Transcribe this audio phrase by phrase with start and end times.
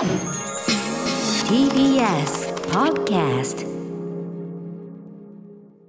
[0.00, 0.16] TBS
[2.70, 3.66] Podcast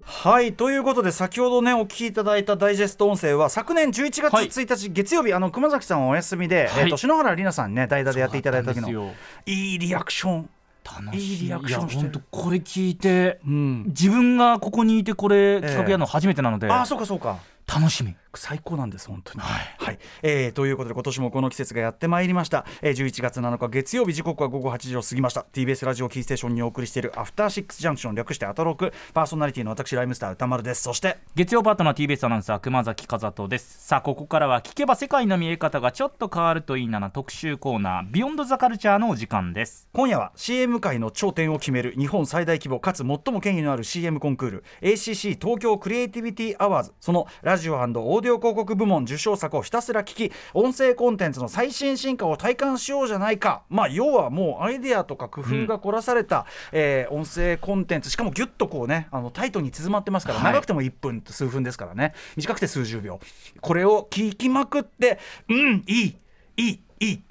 [0.03, 4.47] はいということで先ほどねお聞きいただいたダイジェスト音声は昨年11月はい。
[4.47, 6.83] 1日、月曜日あの熊崎さんはお休みで、はい。
[6.83, 9.13] えーと篠原里奈さんにね代打でやっていただいた時の
[9.45, 10.49] いいリアクション。
[10.83, 12.01] 楽いいリアクションしてる。
[12.01, 13.83] いや本当これ聞いてうん。
[13.87, 17.37] 自分がここにいてこれ企画やるの初めてなので、ああそうかそうか。
[17.65, 19.39] 楽しみ最高なんです本当に。
[19.41, 19.99] はい。
[20.23, 25.45] えーということで今年もこの季節がやってまいりました、えー、11月7日月曜日時刻は午後8時を過ぎました。
[25.53, 28.93] TBS ラジオキーステーションにお送りしているアフターシックスジャンクション略してアトロク。
[29.13, 30.83] パーソナリティの私ライムスター歌丸です。
[30.83, 33.87] そして月曜パートナー TBS アナウンサー熊崎和人です。
[33.87, 39.87] さあここからは聞けば世界の見え方がちょっと変わるといいなな特集コーナービヨンドザカルチャーのお時間です。
[39.93, 46.93] 今夜は CM 界の頂点を決める日本最大規模かつ最も権威のある CM コンクール ACC 東京クリエイティビティアワーズ。
[46.99, 53.63] そのラジオオーディオ広告部門受賞作をひたすら聞き音声コンテンツの最新進化を体感しようじゃないか。
[53.69, 58.09] まあ要はもうアイデアとか工夫が凝らされた、えー音声コンテンツ。
[58.09, 60.53] しかもギュッとこうねあのタイトに縮まってますから、はい。
[60.53, 62.13] 長くても1分と数分ですからね。
[62.37, 63.19] 短くて数十秒。
[63.59, 65.19] これを聞きまくって
[65.49, 66.17] うんいい
[66.57, 67.23] いいいい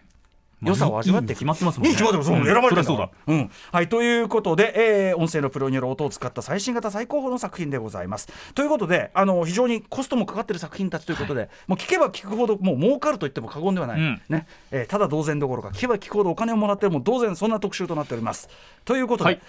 [0.63, 1.91] 良さを味わって決まってますもんね。
[1.91, 3.11] いい決まってます、うん選ばれてそうだ。
[3.27, 8.29] うん、はいということで、えー音声のプロによる音を使った最新型最高峰の作品でございます。
[8.55, 14.23] ということであの非常にコストもかかってる作品たちということで、もう聞けば聞くほどもう儲かると言っても過言ではない、うん。
[14.29, 14.47] ね。
[14.71, 18.49] えーただ同然どころか聞けば聞くほどお金をもらっても同然そんな特集となっております。
[18.85, 19.41] ということで、はい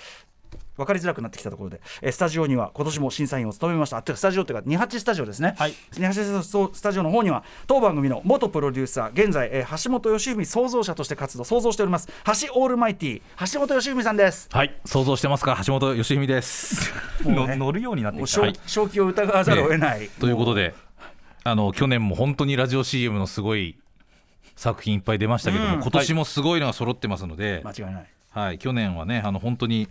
[0.78, 4.04] 分かりづらくなってきたところで、えースタジオには今年も審査員を務めました。
[4.16, 5.74] スタジオというか28スタジオですね、はい。
[5.94, 14.50] 28スタジオの方には当番組の元プロデューサー現在、えー橋本良文創造者として活動創造しております橋オールマイティ橋本良文さんです。
[14.52, 16.94] はい、想像してますか、橋本義文です。
[17.24, 20.74] もうねの乗るようになってきた、正正気を疑わざるを得ない、ということで、
[21.44, 23.78] あの去年も本当にラジオ CM のすごい
[24.56, 25.82] 作品いっぱい出ましたけども、うん。
[25.82, 28.06] 今年もすごいのが揃ってますので、間違いない。
[28.32, 29.90] はい、去年はね、あの本当に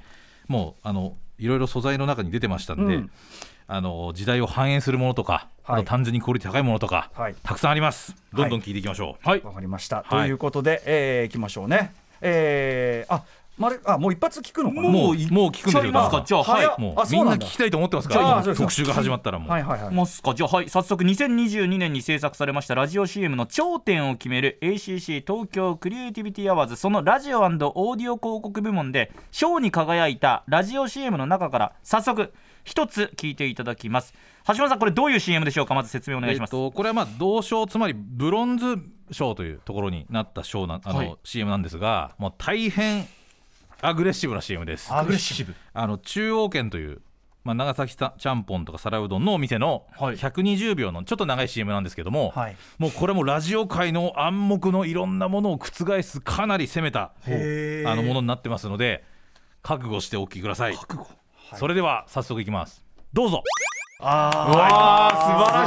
[0.51, 3.11] もうあのいろいろ素材の中に出てましたんで、うん。
[3.69, 5.83] あの時代を反映するものとか、はい。
[5.83, 7.36] あと単純にクオリティ高いものとか、はい。
[7.45, 8.17] たくさんあります。
[8.35, 9.29] どんどん聞いていきましょう。
[9.29, 9.42] はい。
[9.42, 11.95] わかりました、はいということで、えー、いきましょうね。
[12.20, 13.23] えー、あ
[13.61, 14.83] まるあもう一発聞くのかな？
[14.83, 15.15] もうもう
[15.51, 16.25] 聞くんでますか？
[16.27, 16.81] じゃあはい。
[16.81, 17.39] もうあそうなんだ。
[17.39, 18.65] みんな聞きたいと思ってますから、そうですか。
[18.65, 19.51] 特集が始まったらもう。
[19.51, 19.95] はいはいはい。
[19.95, 20.35] ますか？
[20.35, 20.69] じゃあはい。
[20.71, 32.33] 早速2022年に制作されましたラジオ CM の頂点を決める ACC 東京クリエイティビティアワーズそのラジオオーディオ広告部門で賞に輝いたラジオ CM の中から早速
[32.65, 34.15] 一つ聞いていただきます。
[34.47, 35.75] 橋本さんこれどういう CM でしょうか？
[35.75, 38.79] まず説明お願いします、えっと、これはまあ銅賞つまりブロンズ
[39.11, 41.17] 賞というところになった賞なあの、はい。
[41.25, 43.07] CM なんですがもう大変
[43.83, 44.92] アグレッシブな CM です。
[44.92, 45.55] アグレッシブ。
[45.73, 47.01] あの中央圏という、
[47.45, 50.17] まあ、長崎たちゃんぽんとか皿うどんのお店のはい。
[50.17, 52.57] 120秒のちょっと長い CM なんですけども、はい。
[52.79, 59.05] もうこれもラジオ界の暗黙のいろんなものを覆すかなり攻めたあのものになってますので
[59.63, 60.77] 覚悟してお聞きください。
[60.77, 61.07] 覚悟。
[61.57, 62.85] それでは早速いきます。
[63.12, 63.42] どうぞ。
[64.01, 65.11] あ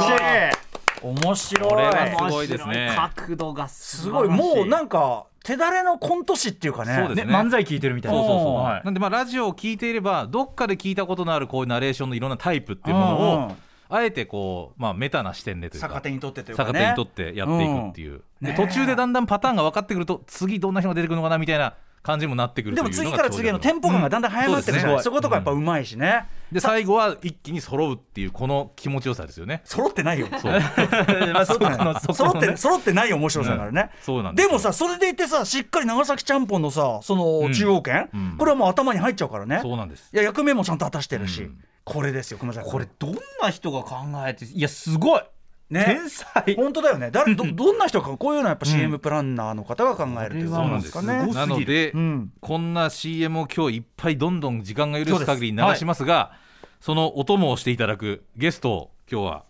[0.00, 0.64] 素晴らしい。
[1.04, 1.68] 面白い。
[1.70, 2.96] これはすごいですね。
[3.16, 4.28] 角度がすすごい。
[4.28, 6.96] もうなんんか手だれのコント師っていうかね。
[6.96, 7.32] そうですね。
[7.32, 8.18] 漫才聞いてるみたいな。
[8.18, 8.84] そうそうそう、はい。
[8.84, 13.56] なんでまあラジオを聞いていればどっかで聞いたことのあるこういうナレーションのいろんなタイプっていうものを、うんうん。
[13.90, 16.72] あえてこう、まあ、メタな視点でというか逆手にとってというかね。
[16.72, 18.20] 逆手にとってやっていくっていう、うん。
[18.40, 29.62] ねで途中でだんだんパターンが分かってくると次どんな人が出てくるのかなみたいな感じにもなってくるでも次から次へのテンポ感がだんだん速まってるじゃない、うんそことかやっぱうまいしね、で最後は一気に揃うっていうこの気持ちよさですよね。
[29.64, 30.28] 揃ってないよ。
[30.40, 30.52] そう。
[31.32, 38.34] まあそそこ揃って揃ってない面白さだからね、そうなんでもさそれでいてさしっかり長崎ちゃんぽんのさその中央圏、うん。
[38.38, 39.60] これはもう頭に入っちゃうからね。
[39.62, 40.10] そうなんです。
[40.12, 41.58] いや役目もちゃんと果たしてるし、うん。
[41.84, 45.22] これですよこれどんな人が考えていやすごい
[45.74, 45.84] ね。
[45.84, 46.54] 天才。
[46.56, 47.10] 本当だよね。
[47.10, 51.26] 誰ど どんな人がこういうのはやっぱ CM プランナーの方が考えるということなんですかね。
[51.32, 52.32] なので、うん。
[52.40, 56.32] こんな CM を今日いっぱいどんどん時間が許す限り流しますが
[56.80, 59.44] そのお供をしていただくゲストを今日は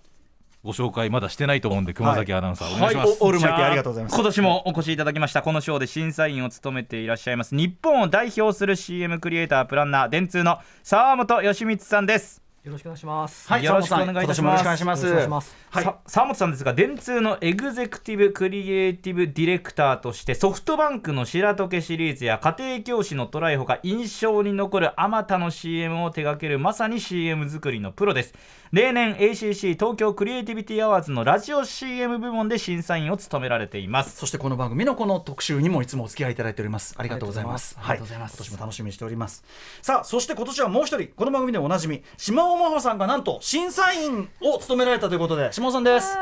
[0.63, 4.15] ご紹介まだしてないと思うんで熊崎アナウンサー、お願いします、おオールマイティありがとうございます。
[4.15, 5.43] 今年もお越しいただきました。
[5.43, 7.55] この賞で審査員を務めていらっしゃいます。
[7.55, 13.47] 日本を代表する CM クリエイタープランナー電通の沢本義光さんですよろしくお願いします。
[13.47, 14.41] はいよろしくお願いいたします。
[14.41, 15.07] 今年もよろしくお願いします。
[15.07, 15.57] よろしくお願いします。
[15.69, 15.85] はい。
[15.85, 28.33] さ沢本さんですが電通のエグゼクティブクリエイティブディレクターとしてソフトバンクの白時計シリーズや家庭教師のトライほか印象に残るあまたの CM を手掛けるまさに CM 作りのプロです。
[28.73, 34.17] 例年 ACC 東京クリエイティビティアワーズのラジオ CM 部門で審査員を務められています。
[34.17, 36.95] そしてこの番組のこの特集にもいつもお付き合いいただいております。
[36.97, 37.77] ありがとうございます。
[37.79, 38.33] ありがとうございます。
[38.33, 39.45] は今年も楽しみにしております。
[39.83, 46.17] さあそして今年はもう一人この番組でおなじみ島尾真帆さんがなんと審査員を務められたということで島尾さんです。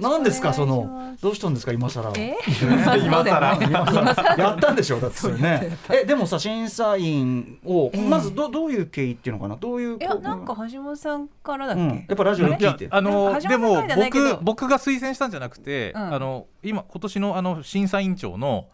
[0.00, 2.36] 何ですかそのどうしたんですか今更え？
[3.04, 4.36] 今更。
[4.38, 5.76] やったんでしょだってそれね。
[5.90, 8.08] えでもさ審査員をええ。
[8.08, 9.56] まずどどういう経緯っていうのかな？
[9.56, 11.90] どういういや、なんか橋本さんからだっうん。
[11.90, 12.04] け？
[12.08, 12.86] やっぱラジオ聞いて。
[12.90, 16.14] あのでも僕僕が推薦したんじゃなくて、うん。
[16.14, 18.66] あの今今年のあの審査委員長の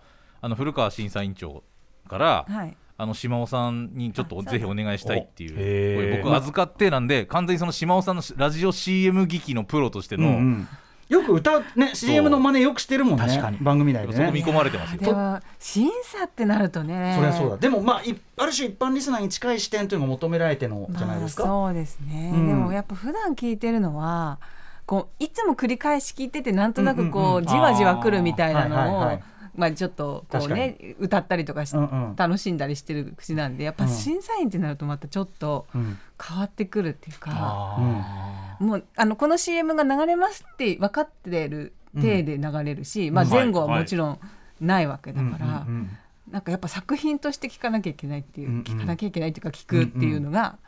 [0.42, 1.62] あの古川審査委員長
[2.08, 2.76] から、はい。
[3.00, 6.22] あの島尾さんにちょっとあぜひお願いしたいっていう。
[6.22, 10.68] 僕預かってなんで完全にその島尾さんのラジオ CM 機器のプロとしての、うんうん。
[11.08, 13.56] よく歌うね CM の真似よくしてるもんね確かに。
[13.58, 14.14] 番組内でね。
[14.16, 15.00] そこ見込まれてますよ。
[15.00, 17.14] でも審査ってなるとね。
[17.16, 17.56] そりゃそうだ。
[17.56, 22.46] でもまあいある種一般リスナーに近い視点というのが求められてのじゃないですか、まあ、そうですね、うん。
[22.48, 24.38] でもやっぱ普段聞いてるのは
[24.84, 29.22] こういつも繰り返し聞いててなんとなくこう,、うんうんうんじわじわくるみたいなのを、あーはいはいはい
[29.54, 32.16] まあちょっとこうね歌ったりとかし、うんうん。
[32.16, 33.90] 楽しんだりしてる口なんでやっぱうん。
[33.90, 35.98] 審査員ってなるとまたちょっとうん。
[36.22, 44.20] 変わってくるっていうか、あもうあのこの CM が流れますって分かってる体で流れるし、まあ、前後はもちろん
[44.60, 45.64] ないわけだから。
[45.66, 45.90] うんうん
[46.30, 48.62] なんかやっぱ作品として聞かなきゃいけないっていう、うんうん。
[48.62, 50.58] 聞かなきゃいけないっていうか聞くっていうのが、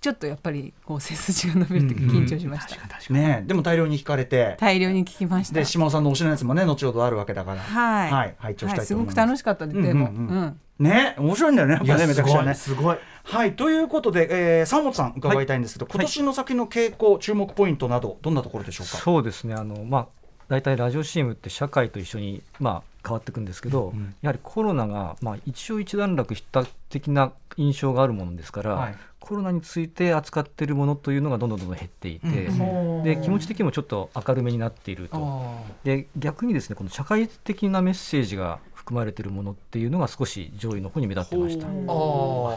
[0.00, 2.24] ちょっとやっぱりこう背筋が伸びるっていうかうんうん。
[2.24, 4.56] 緊張しました、うんねでも大量に聞かれて。
[4.58, 5.54] 大量に聞きました。
[5.54, 7.60] で島尾さんの推しのやつもね後ほどあるわけだから。
[7.60, 8.34] はい、はい。
[8.38, 9.14] 拝聴したいと思います。
[9.14, 10.28] すごく楽しかったです、でも、うんうん。
[10.28, 10.60] うんうん。
[10.78, 12.54] ね面白いんだよねやっいやぱねめちゃくちゃね。
[12.54, 12.96] すごい。
[13.24, 18.96] はいということで、えー、沢本さん伺いたいんですけど、今年の先の傾向注目ポイントなどどんなところでしょうか？
[18.98, 19.54] そうですね。
[19.54, 20.06] あの、まあ、
[20.48, 24.14] 大体ラジオ CM って社会と一緒に、まあ、変わっていくんですけど、うん。
[24.22, 28.96] やはりコロナが、まあ、一長一段落した的な印象があるものですから、はい。
[29.20, 33.02] コロナについて扱っているものというのがどんどんどんどん減っていて、うん。
[33.02, 35.52] で気持ち的にもちょっと明るめになっていると。
[35.84, 38.58] で逆にですねこの社会的なメッセージが
[38.88, 41.66] 含まれているものっていうのが少し上位の方に目立ってました。
[41.66, 42.56] ああ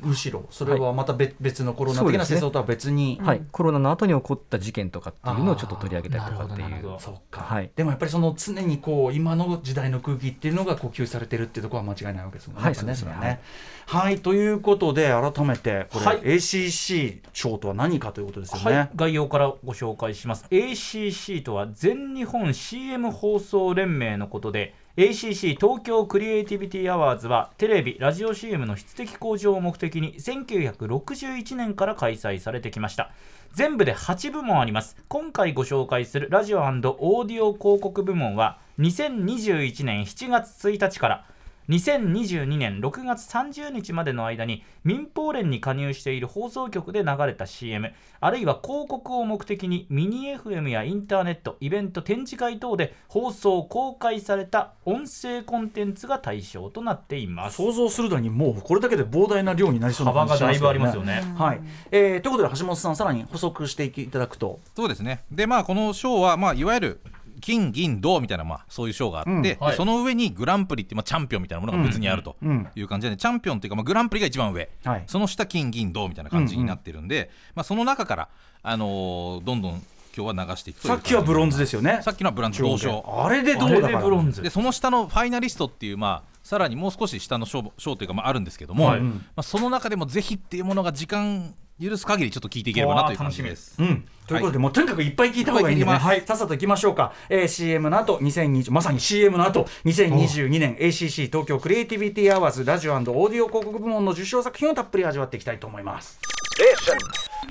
[0.00, 0.46] むしろ。
[0.50, 2.36] それはまた別,、別のコロナ的なそうですね。
[2.36, 6.64] 世相とは別に、はい、コロナの後に起こった事件とかっていうのをちょっと取り上げたりとかっていう。
[6.64, 7.70] あーなるほどそうか、はい。
[7.76, 12.62] でもやっぱりその常にこう今の時代の空気っていうのが呼吸されてるっていうところは間違いないわけですもんね。
[12.62, 13.10] はいそうですね。
[13.10, 13.40] れはね。
[13.86, 14.18] はい。
[14.20, 16.20] ということで改めてこれ、はい。
[16.20, 18.76] ACC 賞とは何かということですよね。
[18.76, 20.46] はい、概要からご紹介します。
[20.50, 33.10] ACC とは全日本 CM 放送連盟のことで ACC 東京クリエイティビティアワーズはテレビ・ラジオ CM の質的向上を目的に1961年から開催されてきました。
[33.52, 34.96] 全部で8部門あります。
[35.08, 41.26] 今回ご紹介するラジオオーディオ広告部門は2021年7月1日から
[41.68, 57.56] 2022年6月30日までの間に民放連に加入している放送局で流れた CM あるいは広告を目的にミニ FM やインターネットイベント展示会等で放送公開された音声コンテンツが対象となっています。
[57.56, 61.22] 想像するのにもうこれだけで膨大な量になりそうな幅感じがだいぶありますよね。
[61.36, 61.60] はい、
[61.90, 65.24] えーということで橋本さんさらに補足していただくと、そうですね。
[65.30, 67.00] でまあこの賞は、まあ、いわゆる
[67.40, 69.76] 金銀銅みたいな、まあ、そういう賞があって、うんではい。
[69.76, 75.04] その上にグランプリって、まあ、チャンピオンみたいなものが別にあるとうんいう感じで、チャンピオンっていうか、まあ、グランプリが一番上、はい。
[75.06, 78.28] その下金銀銅みたいな感じになってるんで、まあ、その中から、
[78.62, 79.82] あのーどんどん
[80.16, 82.00] 今日は流していくというさっきはブロンズですよね。
[82.02, 83.04] さっきのはブランズ銅賞。
[83.22, 83.98] あれでどあれうだから。
[83.98, 84.40] でブロンズ。
[84.40, 89.00] でその下のファイナリストっていう、まあ、さらにもう少し下の賞賞というか、まあ、あるんですけども、はい。
[89.02, 93.54] まあ、その中でもぜひっていうものが時間許す限りちょっと聞いていければなという感じで。
[93.54, 93.74] す。
[93.78, 106.18] うん、ということで、もうとにかくいっぱい聞いた方がいいんでね、はい、さっさといきましょうか、えー、CM の後2020まさに CM の後2022年 ACC 東京クリエイティビティアワーズラジオオーディオ広告部門の受賞作品をたっぷり味わっていきたいと思います。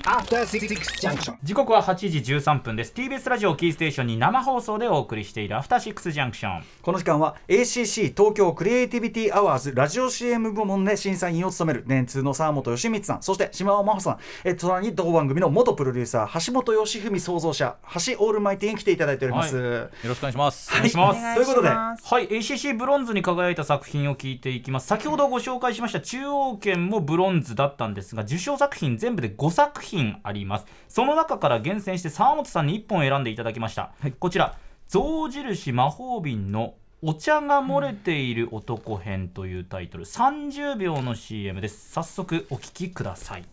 [0.04, 0.68] After Six
[1.00, 1.34] Junction.
[1.42, 2.92] 時刻は8時13分です。
[2.94, 14.18] TBS ラジオをキーステーションに生放送でお送りしているアフターシックスジャンクションこの時間は ACC 東京クリエイティビティアワーズラジオ CM 部門で審査員を務める電通の沢本義光さんそして島尾真帆さん。
[14.44, 17.76] えー隣に同番組の元プロデューサー橋本義文創造者
[18.06, 19.56] 橋オールマイティに来ていただいております。
[19.56, 20.70] よろしくお願いします。
[20.72, 21.68] お願いします、ということで。
[21.68, 22.28] はい。
[22.28, 24.86] ACC ブロンズに輝いた作品を聞いていきます。
[24.86, 29.85] 先ほどご紹介しました中央圏もブロンズだったんですが受賞作品全部で5作品
[30.22, 30.66] あります。
[30.88, 34.56] その中から厳選して沢本さんに1本選んでいただきました、こちら
[34.88, 40.04] 象印魔法瓶のお茶が漏れている男編というタイトル。
[40.04, 41.92] 30秒の CM です。
[41.92, 43.44] 早速お聞きください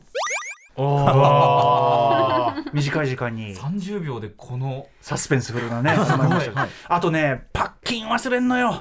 [2.74, 3.56] 短い時間に。
[3.56, 4.88] 30秒でこの。
[5.02, 5.96] サスペンスフルなね
[6.88, 8.80] あとねパッキン忘れんのよ。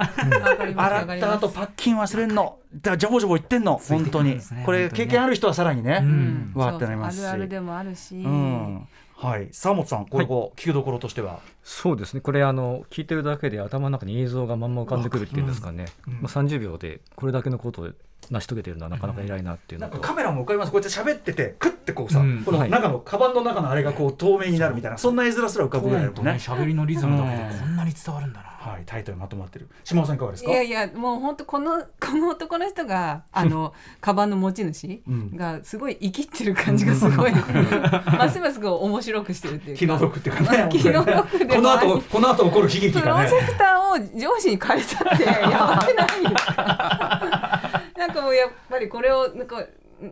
[0.76, 2.58] 洗った後パッキン忘れんの。
[2.80, 3.76] だジャボジャボ言ってんの。
[3.76, 4.38] 本当に。
[4.64, 6.52] これ経験ある人はさらにねん。
[6.54, 7.20] わーってなりますし。
[7.20, 8.88] そうそうあるあるでもあるし、うん。
[9.16, 9.48] はい。
[9.52, 12.20] 沢本さんこれこう聞くどころとしてはそうですね。
[12.20, 17.90] これあの聞いてるだけで頭の中に映像がまんま浮かんでくるっていうんですかね、まあ、30秒でこれだけのことを
[18.30, 20.72] 成し遂げてるのはなかなか偉いなっていうのと、なんかカメラも浮かびます。
[20.72, 22.42] こうやって喋っててクッてこうさ、うん。
[22.44, 22.70] このはい。
[22.70, 27.58] 中のカバンの中のあれがこう透明になるみたいなそんな絵面すら浮かぶぐらいのね、喋りのリズムだけでうん。
[27.60, 28.48] こんなに伝わるんだな。
[28.62, 29.68] はい、タイトルまとまってる。
[29.82, 30.50] 島尾さんいかがですか？
[30.52, 35.36] いやいやもう本当この この男の人があのカバンの持ち主うん。
[35.36, 37.32] がすごい生きってる感じがすごい。
[38.06, 39.78] ますますこう面白くしてるっていうか。
[39.80, 47.82] 気の毒っていうかね 気の毒でこの後この後起こる悲劇プロがねジェクターを上司に変えたってやばくないですか？
[47.96, 49.64] なんかもうやっぱりこれをなんか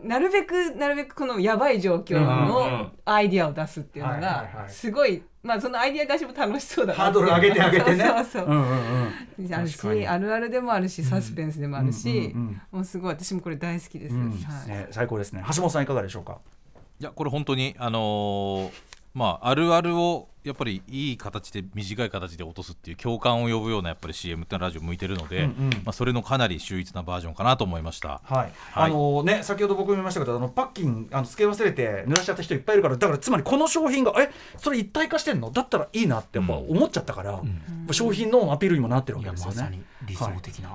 [0.03, 8.05] なるべくなるべくこのやばい状況のんアイディアを出すっていうのがはいすごいまあそのアイディア出しも楽しそうだなハードル上げて上げてね。
[8.07, 8.45] そうそうそう。
[8.45, 8.69] うんうん
[9.39, 9.53] うん。
[9.53, 14.29] あるしあるあるでもあるしサスペンスでもあるし、うんうんうんもうすごい私もこれ大好きです、うん。
[14.31, 15.43] はいね最高ですね。
[15.53, 16.37] 橋本さんいかがでしょうか？
[16.99, 25.69] いやこれ本当にあのーまああるあるをやっぱりいい形で短い形で落とすっていう共感を呼ぶようなやっぱり CM ってのはラジオ向いてるので、うんうん。
[25.69, 28.21] まあ、それのかなり秀逸なバージョンかなと思いました。
[28.23, 35.51] はい、あのね先ほど僕も言いましたけどあのパッキンあの付け忘れて濡らしちゃった人いっぱいいるからだからつまりこの商品がえそれ一体化してんの？
[35.51, 37.39] だったらいいなってやっぱ思っちゃったから、
[37.91, 39.83] 商品のアピールにもなってるわけですよね。
[40.07, 40.69] 理想的な、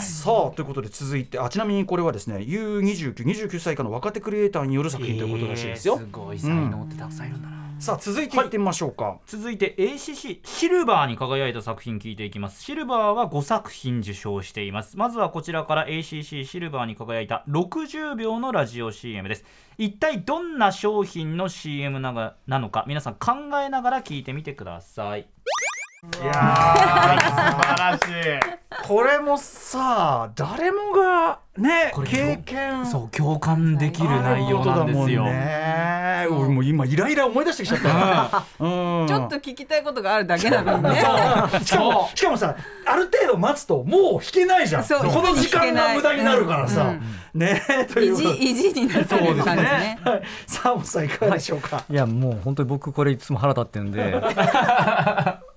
[0.00, 5.98] さあということで続いてあちなみにこれはですね U2929 歳以下の若手クリエイターによる作品ということらしいですよ。
[5.98, 8.46] すごい才能ってたくさんいるんだな、さあ続いてい。
[8.46, 9.18] ってみましょうか。
[9.26, 12.62] 続いて ACC シルバーに輝いた作品聞いていきます。
[12.62, 14.96] シルバーは5作品受賞しています。
[14.96, 19.44] まずはこちらから ACC シルバーに輝いた60秒のラジオ CM です。
[19.78, 25.22] 一体どんな商品の CM ながなのか皆さん考えながら聞いてみてください。
[25.22, 28.12] いや 素晴らしい。
[28.38, 32.86] ーこれもさ誰もがね経験。
[32.86, 38.64] そう共感できる内容なんですよ、ね、俺もう今イライラ思い出してきちゃった。
[38.64, 38.70] よ。
[39.02, 39.06] うん。
[39.06, 41.00] ちょっと聞きたいことがあるだけなのにね。
[41.62, 42.56] しかもしかもさ
[42.86, 44.84] ある程度待つともう弾けないじゃん。
[44.84, 46.94] この時間が無駄になるからさ、
[47.34, 47.60] ね
[47.92, 48.14] という。
[48.14, 49.98] 意地意地になってる感じね。
[50.02, 51.94] はい、サーさんいかがでしょうか、い。
[51.94, 54.14] やもう本当に僕これいつも腹立ってるんで。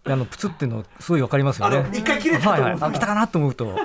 [0.07, 1.83] あのプツってのすごいわかりますよね。
[1.91, 2.63] 一回切れたと思う。
[2.63, 3.75] はいはい、あ来たかなと思うと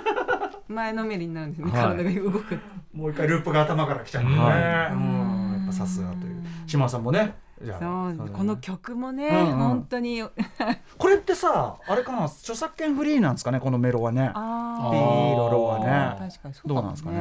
[0.71, 1.83] 前のめりになるんですね、はい。
[1.97, 2.59] 体が動く
[2.93, 4.93] もう一回ループが頭から来ちゃうんだね、はい。
[4.93, 5.53] うん。
[5.59, 6.43] やっぱさすがという。
[6.67, 8.15] 島田さんもねじゃあ。
[8.17, 8.29] そう。
[8.29, 9.57] この曲もね、うんうん。
[9.57, 10.23] 本当に。
[10.97, 14.31] これってさあれかな著作権フリーなんですかねこのメロはね。
[14.35, 16.31] あピーロロはね。
[16.31, 17.21] 確かにそうどうなんですかね。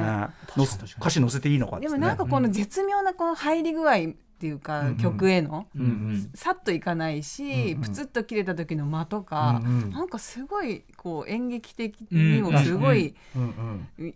[0.56, 1.82] の歌詞載せていいのかね。
[1.82, 6.30] でもなんかこの絶妙なこの入り具合っていうか、曲への、うんうん。
[6.34, 7.82] さっといかないし、うんうん。
[7.82, 9.90] プツッと切れた時の間とか、うんうん。
[9.92, 13.16] なんかすごいこう演劇的にもすごい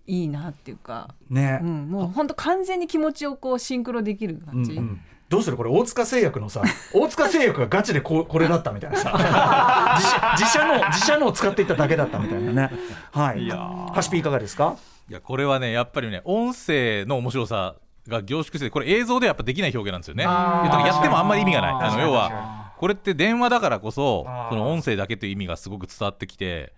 [0.07, 4.71] いいなっていうか、ね、うん、もう本当完全に気持ちをこうシンクロできる感じ。
[4.71, 5.01] うんうん。
[5.27, 6.61] どうするこれ大塚製薬のさ
[6.93, 9.11] 大塚製薬がガチでこうこれだったみたいなさ。
[9.97, 12.71] 自社自社の自社のを使っていっただけだったみたいなね。
[13.11, 13.43] はい。
[13.43, 13.57] いや
[13.93, 14.77] ハシピいかがですか？
[15.09, 17.75] いやこれはねやっぱりね音声の面白さ
[18.07, 20.23] が凝縮してこれ映像ではやっぱできない表現なんですよね。
[20.23, 21.71] やってもあんまり意味がない。
[21.71, 26.73] あの要はこれって電話だからこそその音声だけという意味がすごく伝わってきて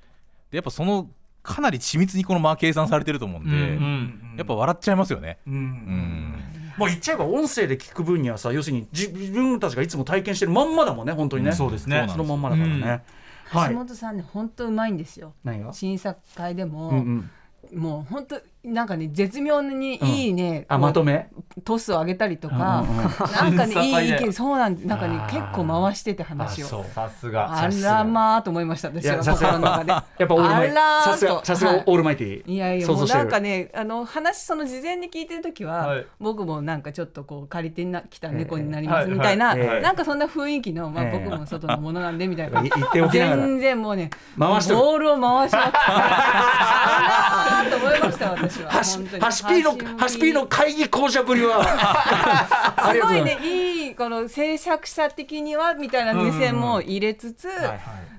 [0.52, 1.10] でやっぱその
[1.42, 5.38] かなり緻密にこのまま計算されてると思うんで、うんやっぱ笑っちゃいますよね。
[5.48, 5.54] うん。
[5.54, 6.44] うん。
[6.78, 12.06] もう言っちゃえば音声で聞く分にはさ要するに自自分たちがいつも体験してるまんまだもんね本当にね、そうですね。
[12.10, 13.04] そのまんまだからね、
[13.46, 13.70] はい。
[13.70, 15.34] 橋本さんね本当うまいんですよ。
[15.44, 15.72] 何が？
[15.74, 17.30] 審査会でも、うん
[17.72, 17.80] うん。
[17.80, 21.30] もう本当なんかね絶妙にいいね、あまとめ？
[21.64, 23.08] トスを上げたりとか、うんうんうん。
[23.08, 26.84] なんかねいい意見そうなんなんかね結構回してて話を。
[26.84, 27.58] さすが。
[27.58, 29.92] あらまあと思いました私は心の中で。
[30.18, 31.84] やっぱオールマイあらーさすがとさすがはい。
[31.86, 36.06] オールマイティいやいやもうなんかねあの話その事前に聞いてる時は、はい。
[36.20, 39.68] 僕もなんかちょっとこう借りてなきた猫になりええますみたいな、はいはい。
[39.76, 41.26] ええなんかそんな雰囲気の、まあ、ええ。
[41.26, 43.42] 僕も外のものなんでみたいな、い言っておきながら。
[43.44, 49.24] 全然もうね回してるボールを回しまくって あらーと思いました私はハシ本当に。
[49.24, 50.34] ハシピーのハシピー。
[50.34, 51.64] の会議講者ぶりは。
[52.94, 53.02] す。
[53.02, 57.48] ごいねいいこの制作者的にはみたいな目線も入れつつ、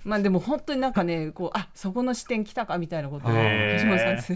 [0.05, 3.33] まあでも本当になんかねこうあそこの視点来たかみたいなことを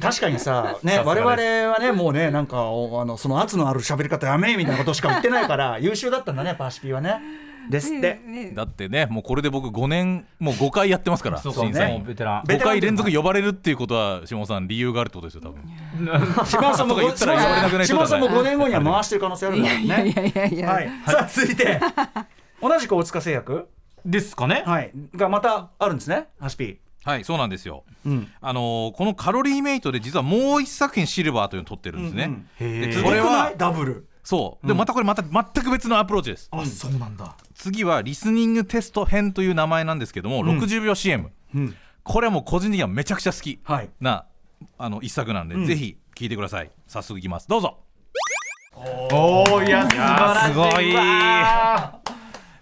[0.01, 7.21] 確かにさ、 ね、我々はね、もうね、なんか、おあの、その圧のある喋り方やめみたいなことしか言ってないから、優秀だったんだね、パーシピーはね。
[7.69, 8.21] ですって。
[8.27, 15.63] ねだってねもうこれで僕5年もう5回やってますからそう審査員もうベテランベ5回連続呼ばれるっていうことは下尾さん理由があるってことですよ多分
[16.47, 20.15] 島尾さんも、言ったら言われなくなりそうだね島尾さんも5年後には回してる可能性あるからいやいね。
[20.17, 20.89] やいやいや、はい。
[21.07, 21.81] さあ、続いて。
[22.63, 23.69] 同じく大塚製薬。
[24.05, 24.93] ですかねはい。
[25.15, 28.11] がまたあるんですね、ハシピはいそうなんですよー。
[28.11, 28.33] うん。
[28.41, 34.07] あのーこのカロリーメイトで実はもう一作品シルバーというのを取ってるんですね、うんうんこれはいダブル。
[34.23, 34.67] そう。
[34.67, 36.49] でまたこれまた全く別のアプローチです。
[36.53, 37.37] あそうなんだ。
[37.55, 41.75] 次はリスニングテスト編という名前なんですけども、60秒 CM うん。
[42.03, 43.61] これはもう個人的にはめちゃくちゃ好き。
[43.65, 43.91] はい。
[44.01, 44.27] な
[44.79, 45.67] あの一作なんで、うん。
[45.67, 46.71] ぜひ聞いてください。
[46.87, 47.49] 早速いきます。
[47.49, 47.79] どうぞ。
[49.13, 52.01] おおいやすごいわ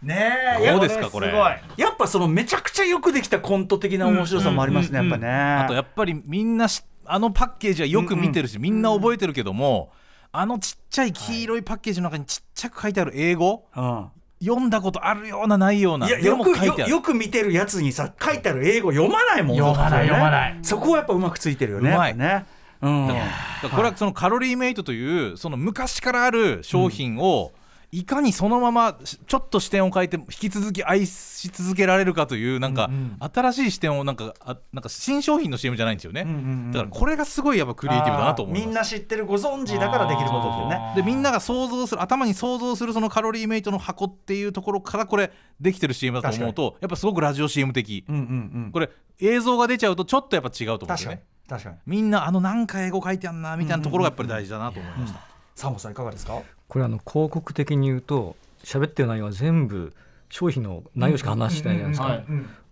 [0.02, 1.28] ねえどうやですかこれ。
[1.76, 5.32] やっぱそのめちゃくちゃよくできたコント的な面白さもありますね、うんやっぱね、
[5.64, 9.92] あとやっぱりみんなしあのパッケージはよく見てるし、みんな覚えてるけども、
[10.32, 14.06] あのちっちゃい黄色いパッケージの中にちっちゃく書いてある英語、うん。
[14.40, 16.50] 読んだことあるようなないようないやよく
[16.88, 19.56] よく見てるやつにさ書いてある英語読まないもん。
[19.56, 20.06] 読まない。
[20.06, 20.08] そこね。
[20.08, 20.58] 読まない。
[20.62, 21.90] そこはやっぱうまくついてるよね。
[21.90, 22.16] うまい。
[22.16, 22.46] ね。
[22.80, 23.08] うん。
[23.08, 23.20] だか
[23.62, 27.52] らこれはそのカロリーメイトというその昔からある商品を
[27.90, 32.90] いかにそのまましちょっと視点を変えて引き続き愛し続けられるかというなんか
[33.32, 36.72] 新しい視点をなんかあなんか新商品の CM じゃないんですよね、うんうんうん。
[36.72, 38.66] だからこれがすごいやっぱクリエイティブだなと思います。
[38.66, 40.92] みんな知ってるご存知だからできることですよね。
[40.96, 48.24] でみんなが想像する頭に想像するそのカロリーメイトの箱っていうところからこれできてる CM だと思うとやっぱすごくラジオ CM 的、うんうんう
[48.68, 48.70] ん。
[48.70, 51.12] これ映像が出ちゃうとちょっとやっぱ違うと思うんです確かに。
[51.12, 51.76] よね確かに。
[51.86, 55.20] みんなあのなんか英語書いてあんなみたいなところがやっぱり大事だなと思いました、
[55.54, 56.42] サモさんいかがですか？
[56.68, 59.92] これあの広告的に言うと喋ってる内容は全部
[60.30, 62.24] 商品の内容しか話してないじゃないですか、はい。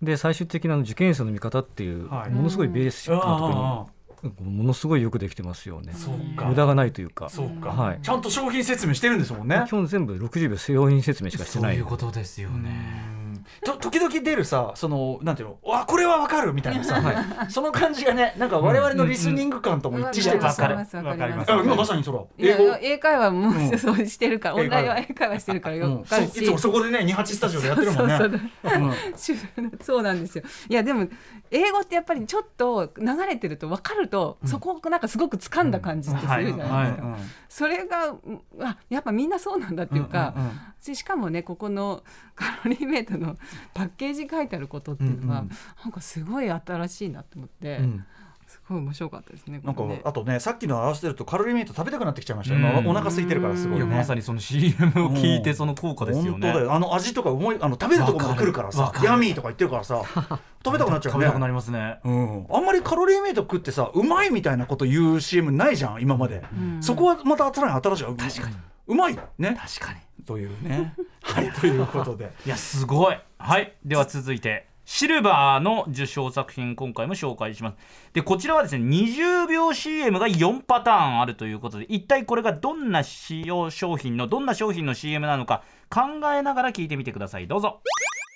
[0.03, 2.31] で最終的な受験生の見方っていう、はい。
[2.31, 3.87] ものすごいベーシックなところにあ
[4.43, 5.93] ものすごいよくできてますよね。
[6.37, 7.29] 無駄がないというか。
[7.29, 7.99] そうか、はい。
[8.03, 9.65] ちゃんと商品説明してるんですもんね。
[9.67, 11.75] 基本全部60秒製品説明しかしてない。
[11.75, 13.26] そういうことですよね
[13.65, 17.01] と時々出るさそのなんていうのわこれはわかるみたいなさ、
[17.49, 20.97] その感じがねなんか我々のリスニング感とも一致してるわかからります。
[20.97, 21.53] わかります。
[21.53, 22.45] あ今まさにそら。
[22.45, 23.79] いや英会話もうん。
[23.79, 28.19] そうしてるから、オンラインは英会話してるからよかるし、いつもそこでね28スタジオでやってるもんね。
[28.19, 28.41] そうそう
[28.81, 29.67] う。
[29.67, 29.73] ん。
[29.81, 30.45] そうなんですよ。
[30.69, 31.07] いやでも
[31.51, 37.17] 英語ってやっぱりちょっと流れてると分かると、そこをなんかすごく掴んだ感じってするじゃないですか、うん。
[37.49, 42.03] それがうんあやっぱみんなそうなんだっていうか、うんうんうんでしかもねここの
[42.35, 43.37] カロリーメイトの
[43.75, 45.51] パッケージ書いてあることっていうのは、うんうん。
[45.85, 48.05] なんかすごい新しいなと思って、うん。
[48.47, 52.79] すごい面白かったですねなんかあとねさっきの合わせてるとカロリーメイト食べたくなってきちゃいましたよ、うん。
[52.85, 53.87] 今お腹空いてるからすごいね。
[53.87, 56.31] いやまさにその CM を聞いてその効果ですよね。
[56.31, 56.73] 本当だよ。
[56.73, 60.03] あの味とか思いあの食べるとこまで来るからさヤミーとか言ってるからさ
[60.65, 61.19] 食べたくなっちゃうね。
[61.19, 61.99] 食べたくなりますね。
[62.05, 66.83] うん、あんまりカロリーメイト食ってさうまいみたいなこと言う CM ないじゃん今まで、ん。
[66.83, 68.05] そこはまた新しい新しい
[68.41, 69.19] 確かにうまい！
[69.39, 69.59] ね。
[69.61, 70.25] 確かに。
[70.25, 70.95] というね。
[71.23, 72.33] はいということで。
[72.47, 73.19] いやすごい。
[73.39, 73.73] はい。
[73.85, 77.77] では続いてシルバーの受賞作品今回も紹介します。
[78.13, 87.49] でこちらはですね20秒 CM が4パターンあるということで一体これがどんな使用商品のどんな商品の CM なのか考えながら聞いてみてください。
[87.49, 87.81] どうぞ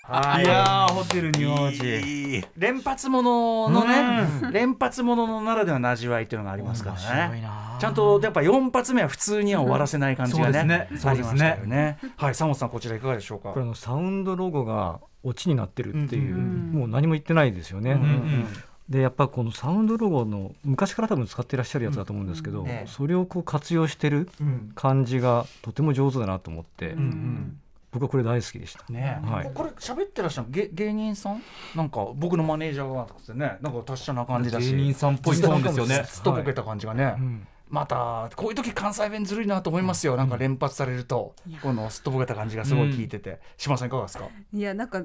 [0.02, 0.44] はい。
[0.44, 7.40] やーホテルニュー連発もののね連発もののならではの味わいっていうのがありますからね。
[7.40, 11.34] なちゃんとやっぱ4発目は普通には終わらせない感じがね,、うんそうですね。
[11.34, 11.98] ありましたよね。
[12.16, 12.30] はい。
[12.30, 13.50] 佐本さんこちらいかがでしょうか？
[13.50, 17.92] これあのサウンドロゴがオチになってるっていう、んもう何も言ってないですよね。
[17.92, 18.46] うんうん
[18.88, 22.68] でやっぱこのサウンドロゴの昔から多分使ってらっしゃるやつだと思うんですけど、うん。
[22.68, 27.60] ええそれをこう活用してるうん感じがとても上手だなと思って、うんうん
[27.92, 28.84] 僕はこれ大好きでした。
[28.92, 29.50] ねえ、はい。
[29.52, 31.42] これ喋ってらっしゃる芸芸人さん？
[31.74, 33.58] なんか僕のマネージャーがとかってね。
[33.60, 34.70] なんか達者な感じだし。
[34.70, 36.04] 芸人さんっぽいトーンですよね。
[36.08, 37.46] ずっとボケた感じがね、うん。
[37.68, 44.28] またこういう時関西弁ずるいなと思いますよ、なんか連発されるとこのすっとぼけた感じがすごい聞いてて、島さんいかがですか？
[44.52, 45.04] いやなんか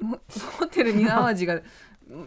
[0.00, 0.18] も
[0.58, 1.60] ホテルニューアワジが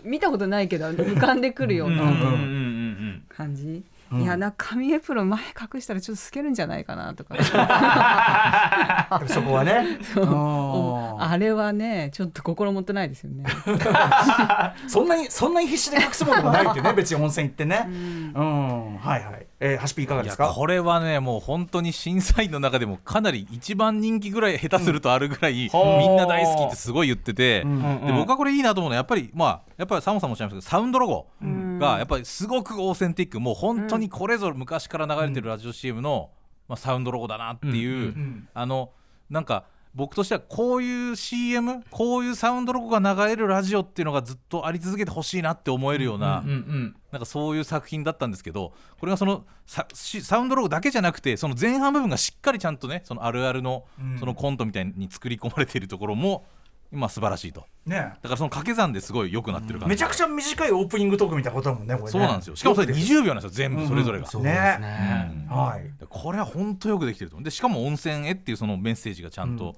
[0.04, 3.26] 見たことないけど浮かんでくるようなうんうんうんうんうん。
[3.28, 4.22] 感じ、うん。
[4.24, 5.40] いやなんか紙エプロン前
[5.74, 7.36] 隠したらちょっと透けるんじゃないかなとか。
[9.28, 10.00] そこはね。
[10.18, 13.46] おああれはねちょっと心もとないですよね。
[14.88, 17.86] そんなにそんなに必死で隠すものもないっていうね 別に温泉行ってね。
[17.88, 19.46] うん、はいはい。
[19.64, 20.48] えー、ハシピいかがですか？
[20.50, 28.06] これはねもう本当に審査員の中でもかなり一番人気ぐらい下手するとあるぐらい、みんな大好きってすごい言ってて、ん。
[28.06, 31.28] で僕はこれいいなと思うのはやっぱりまあやっぱりサモさんもおっしゃいましたけどサウンドロゴ。
[31.46, 36.30] んがやっぱりすごくオーセンティックもう本当にこれぞ昔から流れてるラジオ CM の、
[36.68, 38.92] まあ、サウンドロゴだなっていう、んあの
[39.30, 54.18] なんか僕としてはこういう CM こういうサウンドロゴが流れるラジオっていうのがずっとあり続けてほしいなって思えるような、うんうんなんかそういう作品だったんですけどこれがそのサウンドロゴだけじゃなくてその前半部分がしっかりちゃんとねそのあるあるのうん。
[54.18, 56.46] そのコントみたいに作り込まれているところも
[56.92, 57.66] 今素晴らしいと。
[57.86, 57.96] ね。
[57.96, 59.90] だからその掛け算ですごい良くなってる感じ。
[59.92, 62.12] めちゃくちゃ短いオープニングトークみたいなことだもんねこれね。
[62.12, 62.56] そうなんですよ。
[62.56, 65.48] しかもそれ20秒なんですよ全部それぞれが、そうですね。
[65.50, 65.56] うん。
[65.56, 66.06] はい。
[66.10, 67.38] これは本当よくできてると。
[67.38, 69.76] 思うでしかも温泉へっていうそのメッセージがちゃんと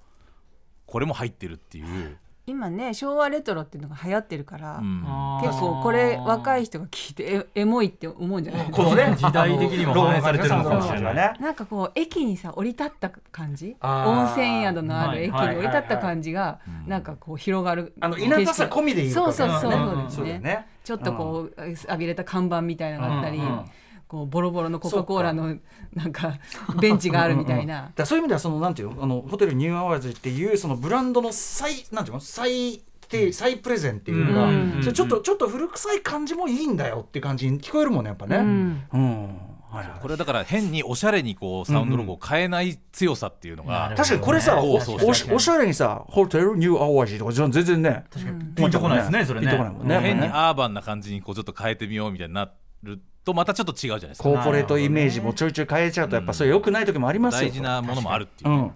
[0.85, 5.03] これも入ってるっていう今ね昭和レトロっていうのが流行ってるから、うん。
[5.41, 11.15] 結構これ若い人が聞いてえエモいって思うんじゃないこのね 時代的にも反映されてるのかもしれない。
[11.15, 11.33] ね。
[11.39, 17.93] なんかこう駅にさ降り立った感じ温泉宿のある駅にはい降り立った感じがなんかこう広がる。
[18.01, 19.77] あの田舎さ込みでいいそうそうそうね。
[20.09, 20.39] そうですね。
[20.39, 23.65] ねちょっとこう浴びれた看板みたいなのがあったり、うんうん
[24.13, 25.57] こうボロボロのコカ・コーラの
[25.95, 26.37] なんか
[26.79, 27.81] ベンチがあるみたいな。
[27.81, 34.49] だからそういう意味ではそのなんていうのあのホテルニューアワーズっていうそのブランドの再なんていうの再定再プレゼンっていうか、
[34.87, 38.37] うちょっとちょっと古臭い感じもいいんだよっていう感じに聞こえるもんねやっぱね。
[38.37, 38.83] うん。
[38.93, 39.23] うん。
[39.71, 39.99] はいはい。
[39.99, 48.45] これだから変におしゃれにこうサウンドロゴを変えない強さっていうのが、確かにこれさ、おおしおしゃれにさホテルニューアワーズとか全然ね確かに。
[48.53, 49.47] ピンとこないですねそれね。
[49.83, 49.99] ね。
[49.99, 52.51] 変にアーバンな感じにこうちょっと変えてみようみたいにな
[52.83, 54.29] るとまたちょっと違うじゃないですか。
[54.29, 57.49] コーポレートイメージもちょいちょい変えちゃうとやっぱそれ良くない時もありますよ。
[57.49, 58.49] 大事なものもあるっていう。
[58.49, 58.71] う、ん。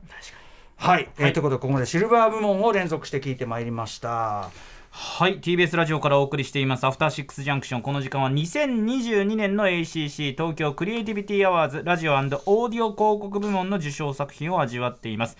[0.77, 4.49] はい、えーということでここまでシルバー部門を連続して聞いてまいりました。
[4.91, 5.39] はい。
[5.39, 6.85] TBS ラジオからお送りしています。
[6.85, 15.37] アフターシックスジャンクションこの時間は2022年の ACC 東京クリエイティビティアワーズラジオオーディオ広告部門の受賞作品を味わっています。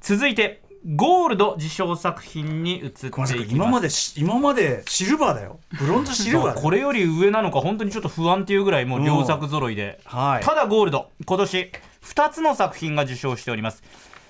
[0.00, 3.36] 続いてゴールド受賞作品に移っていきます。
[3.36, 5.60] 今までし今までシルバーだよ。
[5.78, 6.60] ブロンズシルバー。
[6.60, 10.44] これより上なのか本当にちょっと不安っていうぐらいもう両作揃いで、はい。
[10.44, 11.70] ただゴールド今年
[12.02, 13.82] 2つの作品が受賞しております。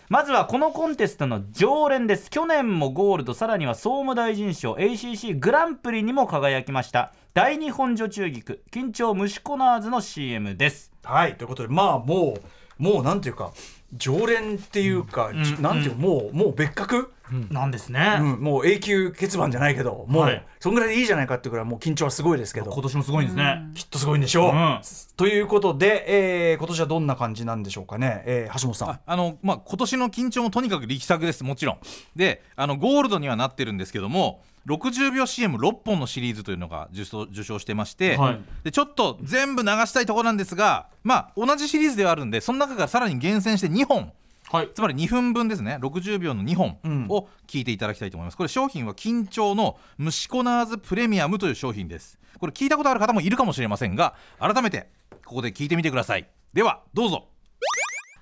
[0.08, 2.30] まずはこのコンテストの常連です。
[2.30, 7.12] 去年もゴールドさらには総務大臣賞 ACC グランプリにも輝きました。
[7.32, 10.90] 大日本女中菊緊張虫コナーズの CM です。
[11.04, 12.40] はいということでまあも
[12.78, 13.52] うもうなんていうか
[13.96, 17.12] 常連っていうか、じうんなんていうもうもう別格、
[17.50, 18.40] なんですね、うん。
[18.40, 20.46] もう永久欠番じゃないけどもう、はい。
[20.58, 22.70] そんぐらいでいいじゃないかっていうぐらいもう緊張はすごいですけど。
[22.70, 24.52] 今年もすごいんですね、きっとすごいんでしょう。
[24.52, 24.80] うん。
[25.16, 28.90] ということで、えー今年はどんな感じなんでしょうかね、えー橋本さん。
[28.90, 31.78] ああのまあ、今年の緊張もとにかく力作ですもちろん。
[32.16, 38.40] であのゴールドにはなってるんですけども60秒 CM6 本のシリーズというのが受賞受賞してまして、はい。
[38.64, 44.12] でちょっと全部流したいところなんですがまあ同じシリーズではあるんでその中からさらに厳選して2本
[44.52, 44.70] はい。
[44.74, 45.78] つまり2分分ですね。
[45.80, 47.06] 60秒の2本うん。
[47.08, 48.36] を聞いていただきたいと思います。
[48.36, 52.18] これ商品は緊張の虫コナーズプレミアムという商品です。
[52.38, 54.88] これ聞いたことある方もいるかもしれませんが改めて
[55.24, 56.28] ここで聞いてみてください。
[56.52, 57.28] ではどうぞ。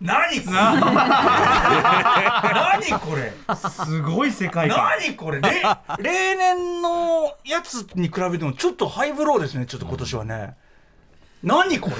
[0.00, 0.54] 何これ？
[0.54, 0.80] 何
[3.00, 3.32] これ？
[3.86, 4.78] すごい世界観。
[5.00, 5.40] 何これ？
[5.40, 5.62] れ
[6.00, 10.54] 例年のやつに比べてもちょっとハイブローですねちょっと今年はね。
[11.42, 11.96] 何これ？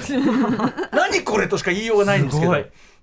[0.91, 1.47] 何これ？
[1.47, 2.51] としか言いようがないんですけど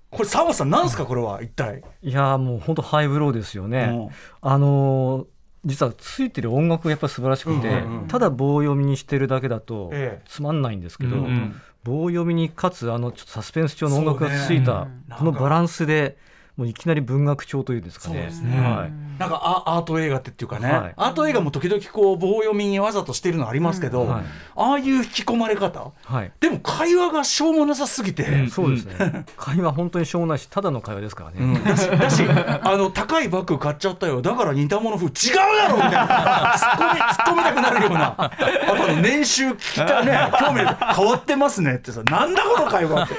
[0.09, 1.83] これ澤本さん何すかこれは一体？
[2.01, 3.89] いやーもう本当ハイブローですよね。
[3.91, 4.09] うん。
[4.41, 5.25] あのー
[5.65, 10.25] 実はついてる音楽がやっぱり素晴らしくて、うんうんうんただ棒読みにしてるだけだとええ。
[10.25, 14.91] つまんないんですけど、うんうん棒読みにかつあのちょっとサスペンス調の音楽がついた、ね。
[15.17, 16.17] このバランスで
[16.57, 18.31] もういきなり文学調というんですかね。
[18.41, 18.59] ね。
[18.59, 19.19] はい。
[19.19, 20.93] なんかアアート映画ってっていうかね、はい。
[20.97, 24.09] アート映画も時々こう棒読みにわざとしてるのありますけど、うん。
[24.09, 24.23] はい。
[24.55, 26.31] ああいう引き込まれ方はい。
[26.39, 28.49] でも会話がしょうもなさすぎて、うん。
[28.49, 31.63] そうですね、会話本当にしょうもないしただの会話ですからね、うん。
[31.63, 34.23] だしだしあの高いバッグ買っちゃったよ。
[34.23, 36.55] だから似たもの風違うだろみたいな。
[36.57, 38.15] ツッコミツッコみたくなるような。
[38.17, 40.17] あと年収聞いたね。
[40.39, 40.65] 興味
[40.95, 43.15] 変わってますねってさなんだこの会話って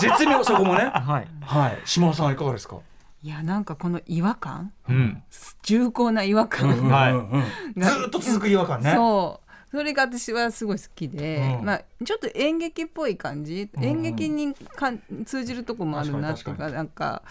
[0.00, 0.84] 絶妙そこもね。
[0.92, 1.28] はい。
[1.40, 1.78] はい。
[1.84, 2.78] 島田さんはいかがですか、
[3.22, 4.72] いやなんかこの違和感？
[4.88, 5.22] うん。
[5.62, 8.92] 重厚な違和感、ずーっと続く違和感ね。
[8.94, 9.46] そう。
[9.70, 11.64] それが私はすごい好きで、うん。
[11.66, 17.22] まあ、ちょっと演劇っぽい感じ、ん演劇にかん通じるとこもあるなとかなんか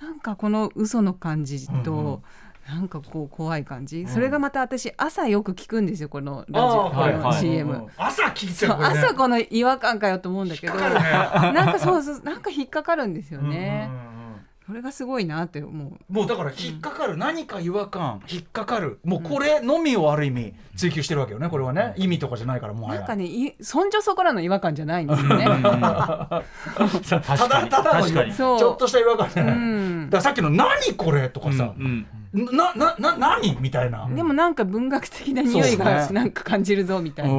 [0.00, 2.22] なんかこの嘘の感じと、うんうん
[2.68, 7.86] なんかこう怖い感じ、それがまた私朝よく聞くんですよこのラジオ、あーはいはい CM。
[7.96, 8.84] 朝聞いてるね。
[8.84, 14.14] 朝この違和感かよと思うんだけど、引っかかるなんかそうそうなんか引っかかるんですよね、うんうんうん
[14.66, 16.12] それがすごいなって思う。
[16.12, 18.98] もうだから引っかかる、何か違和感引っかかる。
[19.04, 21.92] もうこれのみをある意味追求してるわけよねこれはね。
[21.98, 23.00] 意味とかじゃないからもはや。
[23.00, 25.44] なんかねいそんじょそこらの違和感じゃないんですよね。
[25.44, 25.62] 確
[27.10, 30.06] ただただのちょっとした違和感ね、うん。
[30.08, 31.74] だからさっきの「何これ?」とかさ。
[31.78, 37.32] うん「ななな何?」みたいな、でもなんか文学的な匂いがなんか感じるぞみたいな。
[37.32, 37.36] う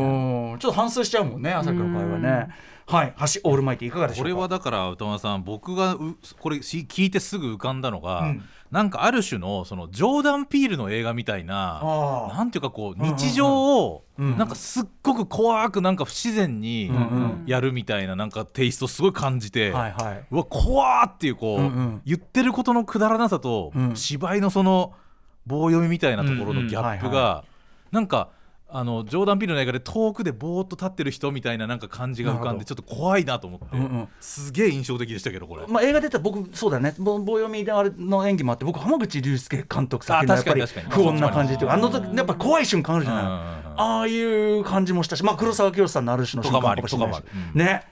[0.56, 0.60] ん。
[0.60, 2.48] ちょっと反芻しちゃうもんね朝倉の会話ね。
[2.88, 3.14] はい。
[3.18, 4.30] 橋オールマイティいかがでしょうか？
[4.32, 8.44] これはだから歌丸さん僕がうこれし聞いてすぐ浮かんだのが、うん
[8.76, 11.82] なんかある種のそのジョーダン・ピールの映画みたいな
[12.36, 14.38] なんていうかこう日常をうん。
[14.38, 16.92] なんかすっごく怖くなんか不自然に
[17.46, 19.94] やるみたいななんかテイストすごい感じて、うわ
[20.44, 23.96] 怖ーっていうこう、言ってることのくだらなさと、うん。
[23.96, 24.94] 芝居のその
[25.46, 27.46] 棒読みみたいなところのギャップが
[27.92, 28.30] なんか
[28.78, 34.08] あのジョーダン・ピールの映画で遠くでぼーっと立ってる人みたいななんか感じが浮かんでちょっと怖いなと思って、うんうん。
[34.20, 36.94] すげえ印象的でしたけどこれ、まあ、映画出たら僕そうだよね。
[37.00, 46.92] ぼ棒読みであれの演技もあって僕浜口竜介監督作品のあやっぱり不穏な感じっていうかあの時やっぱ怖い瞬間あるじゃない、うんうんうんああいう感じもしたし、まあ、黒沢清さんのある種の瞬間かもしれないし。
[46.92, 47.26] とかもある。
[47.54, 47.60] うん。
[47.60, 47.84] ね。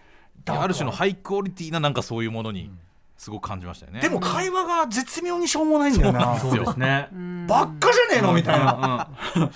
[0.45, 2.71] ある種のハイクオリティななんかそういうものに
[3.17, 3.99] すごく感じましたよね。
[3.99, 6.39] でも会話が絶妙にしょうもないんだよな。
[6.39, 7.09] そうですね。
[7.47, 9.09] ばっかじゃねえのみたいな。
[9.35, 9.51] うん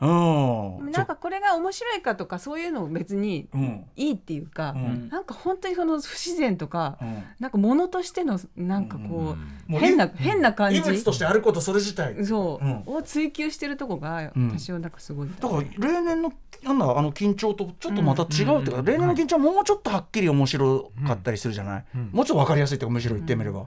[0.00, 3.84] なんかこれが面白いかとかそういうの別にうん。
[3.96, 5.08] いいっていうか、うん。
[5.10, 7.22] なんか本当にその不自然とか、うん。
[7.38, 9.36] なんか物としてのなんかこ
[9.68, 10.78] う、変な異変な感じ。
[10.78, 12.24] 異物としてあることそれ自体。
[12.24, 12.82] そう、うん。
[12.86, 14.48] を追求してるとこがうん。
[14.58, 16.32] 私はなんかすごいなだから例年の
[16.62, 23.64] なんだあの緊張とちょっとまた違うっていうか、例年の緊張はもうちょっとはっきり面白かったりするじゃない、もうちょっと分かりやすいっていうかむしろ言ってみれば、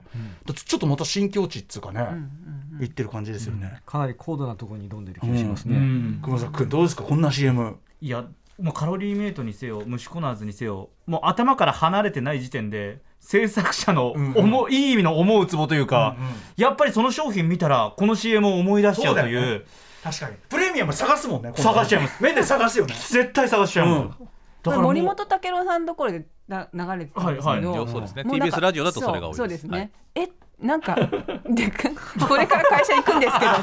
[0.54, 2.30] ちょっとまた新境地っつうかね、うん
[2.74, 2.78] うん。
[2.80, 6.20] 言ってる感じですよね、かなり高度なところに挑んでる気がしますね、うん。
[6.22, 7.02] 熊崎君どうですか？
[7.04, 8.24] こんな CM いや
[8.60, 16.16] もうカロリーメイトにせよ虫コナーズにせよもう頭から離れてない時点で制作者の思う、いい意味の思うツボというか、
[16.56, 19.24] やっぱりその商品見たらこの CM を思い出しちゃうという。
[19.24, 19.64] そうだよね。
[20.04, 20.36] 確かに。
[20.50, 22.22] プレミアム探すもんね探しちゃいます。
[22.22, 22.94] 目で探すよね。
[22.94, 24.14] 絶対探しちゃうもん、
[24.66, 24.82] うん。
[24.82, 27.88] 森本武郎さんのところでな流れてたんですけど、はいはい。
[27.88, 28.22] そうですね。
[28.22, 29.36] TBS ラジオだとそれが多いです。
[29.38, 29.90] そうそうですね、はい。
[30.26, 30.28] え
[30.60, 31.10] なんかで
[32.26, 33.62] これから会社行くんですけどってい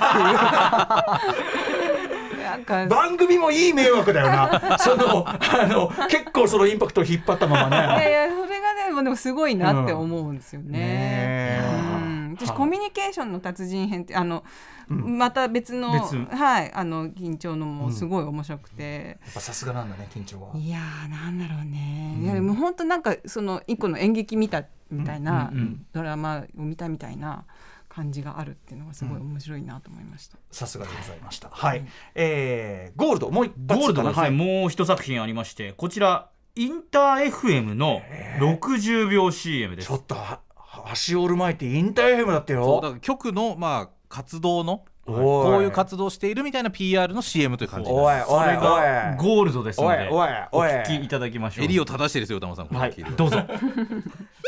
[2.37, 2.41] う。
[2.43, 4.77] なんか番組もいい迷惑だよな。
[4.77, 11.61] そのあの結構そのインパクトを引っ張ったままいやねいやそれがねでもすごいなって思うんですよね。
[12.03, 12.35] うん。
[12.37, 14.43] 私コミュニケーションの達人編ってあの、
[14.87, 16.15] また別の別。
[16.35, 20.49] はいあの緊張のもすごい面白くて、やっぱさすがなんだね緊張は。
[20.57, 25.51] いやーなんだろうね、いやでも本当なんかその一個の演劇見たみたいな、
[25.93, 27.45] ドラマを見たみたいな
[27.91, 30.37] 感じがあるっていうのがすごい面白いなと思いました。
[30.49, 31.49] さすがでございました。
[31.51, 34.31] はい、えー、ゴールドもう一発ゴールドですね、はい。
[34.31, 38.01] もう一作品ありましてこちらインター FM の
[38.39, 39.89] 60秒 CM です。
[39.89, 42.63] ちょっとははしオールマイティインター FM だってよ。
[42.63, 45.15] そうだから局のまあ活動のおい。
[45.15, 48.29] こういう活動をしているみたいな PR の CM という感じおいです。
[48.29, 50.69] おいおいそれがゴールドですのでおいおいおい。
[50.69, 51.65] お聞きいただきましょう。
[51.65, 52.67] 襟を正してですよ歌間さん。
[52.67, 52.95] はい。
[53.17, 53.37] どうぞ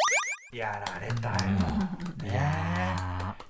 [0.54, 1.36] やられたよ、
[2.22, 2.26] ね。
[2.26, 2.96] え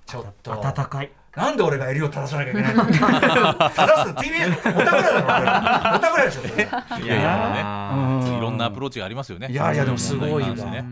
[0.06, 0.52] ちょっと。
[0.52, 1.10] 温かい。
[1.36, 2.84] なんで俺が襟を正さなきゃいけないの？
[2.84, 5.18] 正すの TBS おたくらだろ
[5.90, 6.42] 俺おたくらでしょ
[7.04, 9.48] いやいやうんねいろんなアプローチがありますよね。
[9.50, 10.88] いやいやでもすごいわ問題に関してね。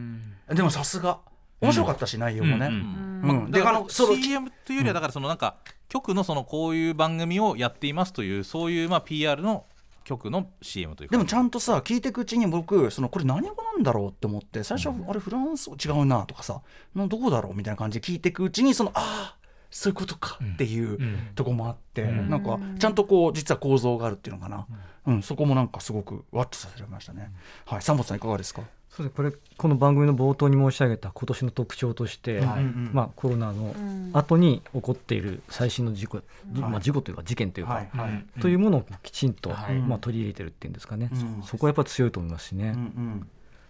[0.54, 1.18] でもさすが。
[1.60, 3.46] 面白かったし、内容もね、ううん。
[3.46, 3.50] ん。
[3.52, 9.64] であのであのその CM というよりはだからそのなんか局のそのこういう番組をやっていますというそういうまあ PR の
[10.04, 11.16] 局の CM というか。
[11.16, 16.62] でもちゃんとさ聞いていくうちに僕そのこれ何語なんだろうって思って最初はあれフランス語違うなとかさ
[16.94, 20.98] などこだろうみたいな感じで聞いていくうちにそのああそういうことかっていう
[21.34, 24.66] とこもあって、なんかちゃんとこう実は構造があるっていうのかな、
[25.06, 27.30] うんそこもなんかすごくワッとさせられましたね。
[27.66, 28.62] はい、三本さんいかがですか？
[28.88, 29.16] そうです。
[29.16, 32.64] これこの番組の冒頭に申し上げた今年の特徴として、はい。
[32.64, 33.74] まあ、コロナの
[34.12, 36.20] 後に起こっている最新の事故、
[36.52, 38.40] じまあ、事故というか事件というか、はいはい。
[38.40, 39.76] というものをきちんと、はい。
[39.76, 41.42] まあ、取り入れてるっていうんですかね、うん。
[41.42, 43.28] そこはやっぱり強いと思いますしね、うんうん。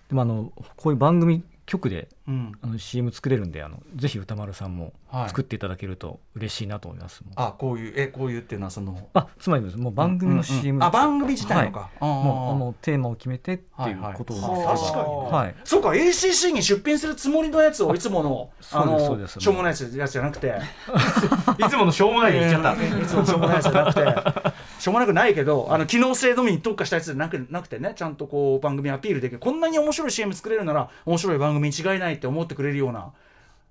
[0.09, 2.53] でもあのこういう番組局でうん。
[2.61, 5.29] あの CM 作れるんであのぜひ歌丸さんもはい。
[5.29, 9.09] 作っていただけると嬉しいなと思います、もうあこういうえこういうっていうのはその。
[9.15, 11.81] あつまりもう番組の CM、あ番組自体のか。
[11.81, 12.05] はい。
[12.05, 14.77] もうあのテーマを決めてっていうことをはいはい。
[14.79, 15.33] 確かに。
[15.33, 15.55] はい。
[15.65, 19.41] そうか ACC に出品するつもりのやつをいつものあそうですそうのです。
[19.41, 19.75] しょうもないや
[20.09, 20.55] つじゃなくて。
[21.59, 29.39] いつものしょうもないで言っちゃった、 いつもしょうもないやつじゃなくてしょうもなくないけどあの機能性のみに特化したやつじゃなくなくてねちゃんとこう番組アピールできる。
[29.39, 33.13] こんなに面白い CM 作れるなら面白い番組に違いないって思ってくれるような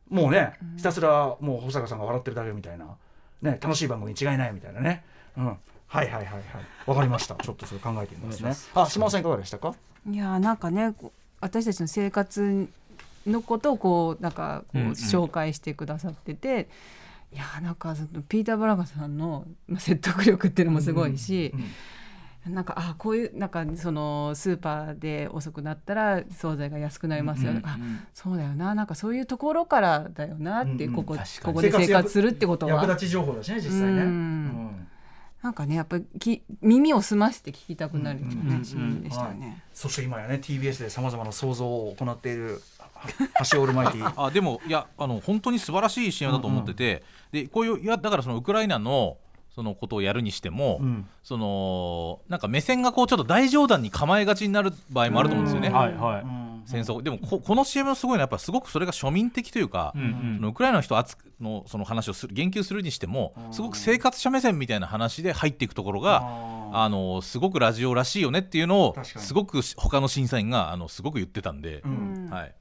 [0.10, 2.86] もうねひたすらもう保坂さんが笑ってるだけみたいな、
[3.42, 5.04] ね、楽しい番組に違いないみたいなね、
[5.38, 6.44] うん、はいはいはいはい。
[6.86, 7.36] わかりました。
[7.36, 8.56] ちょっとそれ考えてみますね。
[8.74, 9.76] あ島尾さんいかがでしたか？
[10.10, 12.70] いやーなんかねこう私たちの生活
[13.28, 14.92] のことをこうなんかこううんうん。
[14.94, 16.70] 紹介してくださってて、
[17.34, 21.54] いやーなんかそのピーター・ブラガさんのまあ説得力っていうのもすごいし、
[22.46, 27.54] なんかあこういうなんかそのスーパーで遅くなったら惣菜が安くなりますよ。
[27.54, 27.78] とか、
[28.14, 28.74] そうだよな。
[28.74, 31.16] なんかそういうところからだよなって、うんうんここ
[31.62, 32.74] で生活するってことは。
[32.82, 33.98] 役立ち情報だしね実際ね、うん。
[33.98, 34.88] うん。
[35.42, 39.40] なんかねやっぱりき耳を澄まして聞きたくなるようなね、うんうん CM でしたよはい。
[39.40, 39.62] ね。
[39.74, 42.62] そして今やね TBS でさまざまな創造を行っている
[43.52, 49.18] 橋オールマイティあでもいやあの本当に素晴らしい CM だと思ってて、でこういういやだからそのウクライナの
[49.54, 51.08] そのことをやるにしても、うん。
[51.24, 55.70] そのなんか目線がこうちょっと大冗談に構えがちになる場合もあると思うんですよね。
[55.70, 56.26] はいはい、
[56.66, 57.02] 戦争。
[57.02, 60.36] でもここの CM のすごいのはやっぱすごくそれが庶民的というか、うんうん。
[60.38, 60.96] そのウクライナの人
[61.42, 66.24] のその話をする言及するにしてもすごく生活者目線みたいな話で入っていくところが
[66.74, 72.30] あのすごくラジオらしいよねっていうのをすごく他の審査員があのすごく言ってたんで、うん。
[72.32, 72.56] はい、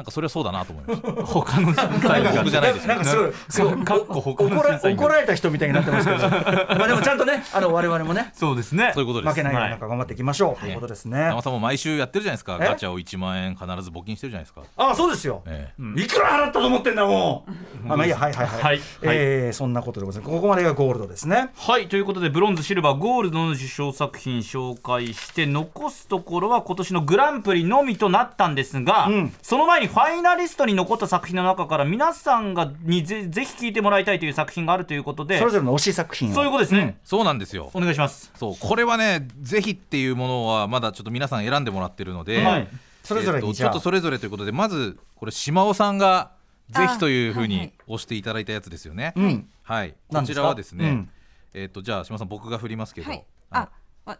[0.00, 1.12] なんかそれはそうだなと思いました。
[1.28, 3.10] 他の審査員が僕じゃないですけどなんか
[3.50, 6.18] すごいかっこ他の怒ら審査員が怒られた人みたいになってますけど。
[6.78, 8.92] まあでもちゃんとねあの我々もねそうですね。
[8.94, 9.28] そういうことです。
[9.28, 10.60] 負けないように頑張っていきましょう。
[10.60, 10.70] とい。
[10.70, 12.56] うことですね山さんも毎週やってるじゃないですか。
[12.58, 12.64] え？
[12.66, 15.42] ガチャを1万円必ず募金してるじゃないですか、あそうですよ。
[15.44, 16.00] ええ。
[16.00, 17.52] いくら払ったと思ってんだもう
[17.88, 18.80] あまあいいやはいはいはい、はい。
[19.02, 20.34] えーそんなことでございます。
[20.34, 21.50] ここまでがゴールドですね。
[21.56, 21.88] はい。
[21.88, 29.34] ということでブロンズシルバーゴールドの受賞作品紹介して残すところは今年のグランプリのみとなったんですが、うん。
[29.42, 36.34] その前にファイナリストに残った作品の中から皆さんがにぜぜひ聴いてもらいたいという作品があるということでそれぞれの推し作品を。
[36.34, 37.70] そういうことですね、そうなんですよ。
[37.74, 38.30] お願いします。
[38.36, 38.54] そう。
[38.58, 42.68] これはねぜひっていうものはまだちょっと皆さん選んでもらってるので、はい
[43.02, 46.32] それぞれえっとにじゃあ、ちょっとそれぞれということでまずこれ島尾さんが
[46.70, 47.58] ぜひというふうあはいはい。
[47.66, 49.48] に押していただいたやつですよね、うん。
[49.62, 49.94] はい。
[50.08, 51.10] こちらはですね、うん。
[51.54, 53.24] えっとじゃあ島尾さん僕が振りますけど、はい。
[53.50, 53.66] あの
[54.04, 54.18] あわ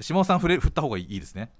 [0.00, 1.50] 島尾さん振れ振った方がいいですね。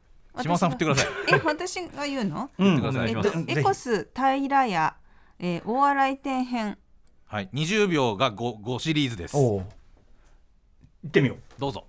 [0.42, 1.06] 島尾さん振ってください。
[1.34, 2.50] え私が言うの？
[2.58, 3.10] う ん振ってください。
[3.10, 4.96] えっとエコス平屋、
[5.38, 6.78] えー、大洗店編
[7.26, 7.48] はい。
[7.52, 9.36] 20秒が 5, 5シリーズです。
[9.36, 9.64] 行
[11.06, 11.38] ってみよう。
[11.60, 11.86] どうぞ。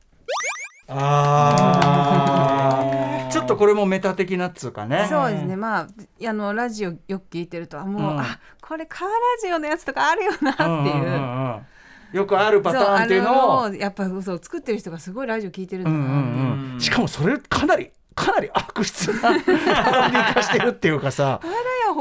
[0.88, 3.17] あー。
[3.17, 3.17] ちょ
[3.48, 5.08] っとこれもメタ的なっつうかね。
[5.10, 5.56] そうですね。
[5.56, 5.88] まあ
[6.28, 8.20] あのラジオよく聞いてるとあもう、うん。
[8.20, 10.70] あこれカーラジオのやつとかあるよなっていう。
[10.70, 11.66] んんんうん。
[12.14, 13.74] よくあるパターンっていうのを。
[13.74, 21.40] やっぱそう作ってる人がすごいラジオ聞いてるんだなう、うんうんうんしかもそれかなりかなり悪質な パロディ化してるっていうかさ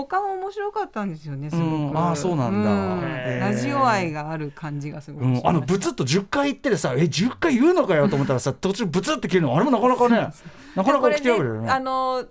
[0.04, 2.70] 他も面白かったんですよねすごく、うんあーそうなんだ。
[2.70, 3.40] うん。
[3.40, 10.32] ラジオ愛がある感じがすごいうん、あのブツッと10回言っててさえ10回言うのかよと思ったらさ途中ブツッて切るのあれもなかなかね
[10.74, 11.66] なかなか起きてるよね。
[11.66, 12.24] ねあの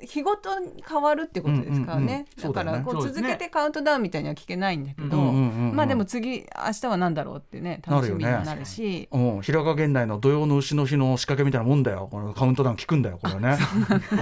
[0.00, 2.54] 日ごとに変わるってことですからね、うんうんうん。
[2.54, 9.08] だからこう続けてカウントダウンみたいには聞けないんだけど、まあでも次明日は何だろうってね楽しみになるし。
[9.12, 12.08] うん、平賀源内の土曜の牛の日の仕掛けみたいなもんだよ。
[12.10, 13.58] このカウントダウン聞くんだよこれね。
[14.12, 14.14] う。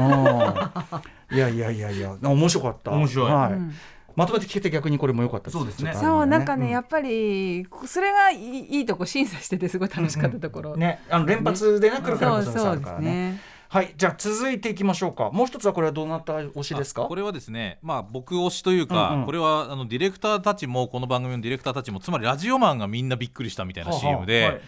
[1.35, 1.37] ん。
[1.37, 2.91] いやいやいやいや面白かった。
[2.91, 3.31] 面白い。
[3.31, 3.53] はい。
[3.53, 3.73] うん。
[4.17, 5.95] まとめて聞けて逆にこれも良かったそうですね。
[5.95, 11.01] そうるなんかね、やっっぱりそれがいいとこ審査しててすごい楽しかったところ、ね。
[11.09, 13.41] あの連発でね来るからこそそうそうですあるからねね
[13.73, 15.31] はいじゃあ続いていきましょうか。
[15.31, 17.05] もう一つはこれはどなた推しですか？
[17.05, 19.27] あこれはですね、まあ、僕推しというか、うんうん。
[19.27, 24.61] これはあのディレクターたちもこの番組のディレクターたちもつまりラジオマンがみんなびっくりしたみたいなはあ CM で、はい。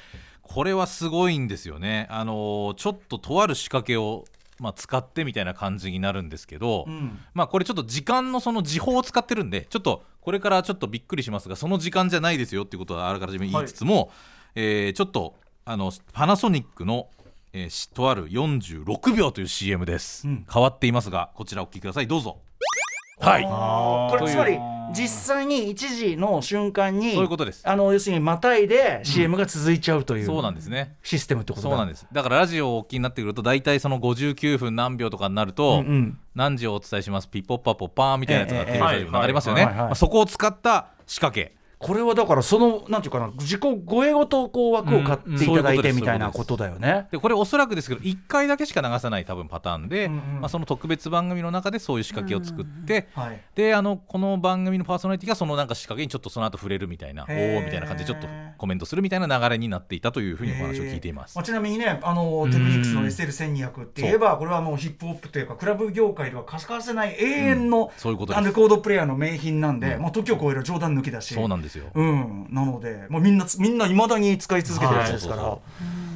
[0.43, 2.07] これはすごいんですよね。
[2.11, 4.25] あのーちょっととある仕掛けを、
[4.61, 7.19] まあ、使ってみたいな感じになるんですけど、うん。
[7.35, 14.12] まあ、これちょっと時間のその時報を使ってるんでちょっとこれからちょっとびっくりしますがその時間じゃないですよっていうことはあらかじめ言いつつも、
[14.55, 15.35] えーちょっと
[15.65, 17.09] あのパナソニックの、
[17.55, 20.47] えーしとある46秒という CM です、うん。
[20.51, 22.07] 変わっていますがこちらお聞きください。
[22.07, 22.38] どうぞ。
[23.21, 23.43] はい。
[24.19, 24.59] これつまり
[24.95, 27.69] 実際に一時の瞬間にそういうことです。
[27.69, 30.97] あの要するにまたいで CM が続いちゃうという、そうなんですね。
[31.03, 31.71] システムってことだ。
[31.71, 32.07] そうなんです。
[32.11, 36.19] だからラジオをお聞きになってくると大体その59分何秒とかになると、うんうん。
[36.35, 37.29] 何時をお伝えします。
[37.29, 47.09] ピッポッパポッパーみたいなやつがテレビで流れますよね、そこを使った仕掛けこれはだからそのなんていうかな自己護衛ごとこう枠を買っていただいてうんみたいなことだよね。
[47.11, 50.12] でこれおそらくですけど1回だけしか流さない多分パターンで、うん。
[50.12, 53.40] うんまあ、その特別番組の中でそういう仕掛けを作って、はい。
[53.57, 61.37] であのこの番組のパーソナリティがそのなんか仕掛けにちょっとその後触れるみたいなおおみたいな感じでちょっとコメントするみたいな流れになっていたというふうにお話を聞いています。
[61.37, 61.45] まあ、。
[61.45, 71.35] ちなみにねあのテクニックスの SL1200 って言えばこれはもうヒップホップというかクラブ業界では欠かせない永遠の、そういうことレコードプレイヤーの名品なんで、まあ、時を超える冗談抜きだし。
[71.35, 71.87] そうなんですよ。
[71.95, 75.59] うん、なので、まあ、みんなつみんないまだに使い続けてるやつですから、は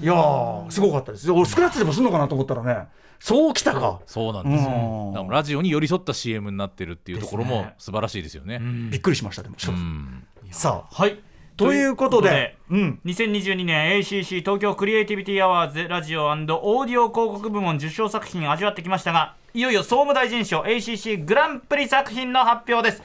[0.00, 0.04] い。
[0.04, 1.30] い、やーすごかったです。
[1.30, 2.86] 俺スクラッチでもするのかなと思ったらね
[3.18, 5.14] そうきたか、そうなんですよ。
[5.16, 5.28] うん。
[5.28, 7.74] ラジオに寄り添った CM になってるっていうところもですね。
[7.78, 8.60] 素晴らしいですよね。
[8.90, 10.26] びっくりしましたでも、うん。
[10.50, 11.18] さあはい。
[11.56, 13.00] ということでうん。
[13.06, 23.02] 2022年 ACC 東京クリエイティビティアワーズラジオオーディオ広告部門受賞作品味わってきましたがいよいよ総務大臣賞 ACC グランプリ作品の発表です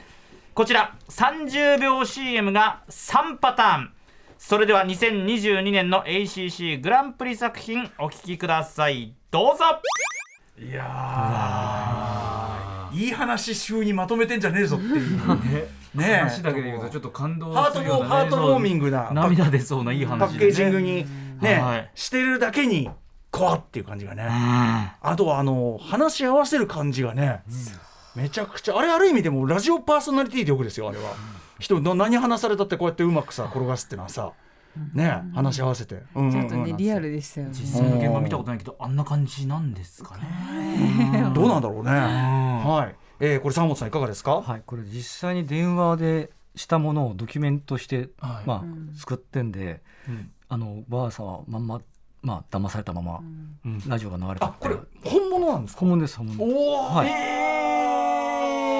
[0.54, 3.90] こちら30秒 CM が3パターン。
[4.36, 9.14] それでは2022年の ACC グランプリ作品お聞きください。
[9.30, 9.64] どうぞ。
[10.58, 12.98] いやー。
[12.98, 15.20] いい話週にまとめてんじゃねえぞっていう。
[15.96, 16.06] ね。
[16.06, 16.16] え。
[16.16, 21.06] 話だけで言うとちょっと感動ハートウォーハートウォーミングなパ涙出そうないい話パッケージングに
[21.40, 21.90] ね、はい。
[21.94, 22.90] してるだけに
[23.30, 27.40] 怖っていう感じがね、あとはあの話し合わせる感じがね、
[28.14, 31.14] めちゃくちゃあれある意味でもラジオパーソナリティ力ですよあれは、
[31.58, 34.08] 人な何話されたってこうやってうまくさ転がすっていうのは。
[34.10, 34.32] さ
[34.94, 36.48] ね話し合わせて、うんうんうん。
[36.48, 37.52] ちょっとねリアルでしたよね。
[37.54, 41.30] 実際の現場見たことないけどあんな感じなんですかね。
[41.34, 48.46] どうなんだろうね、はい、えー、これ三本さんいかがですか、はい、これ実際に電話でしたものをドキュメントして、はい。
[48.46, 50.30] まあ作ってんで、うん。
[50.48, 51.80] あのばあさんはまんま
[52.22, 53.20] まあ騙されたまま、
[53.64, 53.82] うん。
[53.86, 55.80] ラジオが流れたあこれ本物なんですか？
[55.80, 57.08] 本物です本物おお、はい。
[57.08, 57.91] え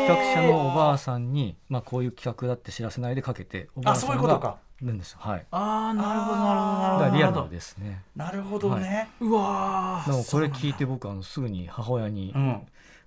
[0.06, 4.48] 企画者のおばあさんに、まあ、こういう企画だって知らせないでかけておばあさそういうんことか。
[4.48, 5.18] がるんですよ。
[5.20, 5.46] はい。
[5.50, 7.48] ああなるほどなるほどリアルなるほど。
[7.48, 8.02] ですね。
[8.16, 12.62] なるほどね、うわでもこれ聞いて僕あのすぐに母親にうん。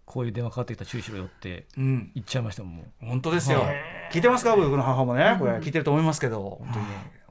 [0.05, 2.11] こういう電話かかってきたら注意しろよってうん。
[2.13, 3.05] 言っちゃいましたもう。
[3.05, 3.65] 本当ですよ、
[4.11, 5.35] 聞いてますか僕の母もね。
[5.39, 6.85] これ聞いてると思いますけど本当に。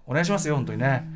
[0.07, 1.09] お願いしますよ本当にね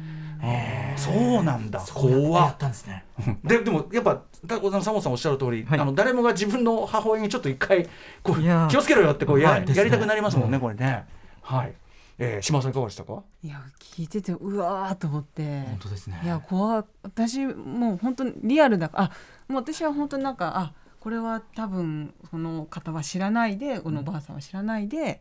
[0.96, 1.80] そうなんだ。
[1.92, 3.04] 怖やっったんですね。
[3.44, 5.80] ででもやっぱたサモさんおっしゃる通り、はい。
[5.80, 7.88] あの誰もが自分の母親にちょっと一回
[8.22, 11.04] こう気をつけろよってこうや,、はいやりたくなりますもんね、これね。
[11.42, 11.74] はい、
[12.18, 13.22] えー、島田さんいかがでしたか？
[13.42, 15.42] いや聞いててうわーと思って。
[15.42, 16.20] 本当ですね。
[16.22, 19.10] いや怖い私もう本当にリアルだあ
[19.48, 25.20] もう私は本当になんかあこれは多分この方は知らないでこのおばあさんは知らないで、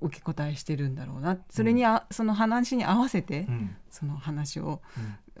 [0.00, 1.38] 受け答えしてるんだろうな。
[1.50, 3.76] それにあ、その話に合わせて、ん。
[3.90, 4.80] その話を、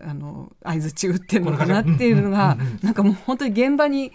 [0.02, 4.12] あの相づち打ってるのかなっていうのが、なんかもう本当に現場に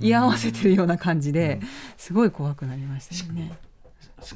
[0.00, 1.60] 居合わせてるような感じで、
[1.96, 3.52] すごい怖くなりましたよね。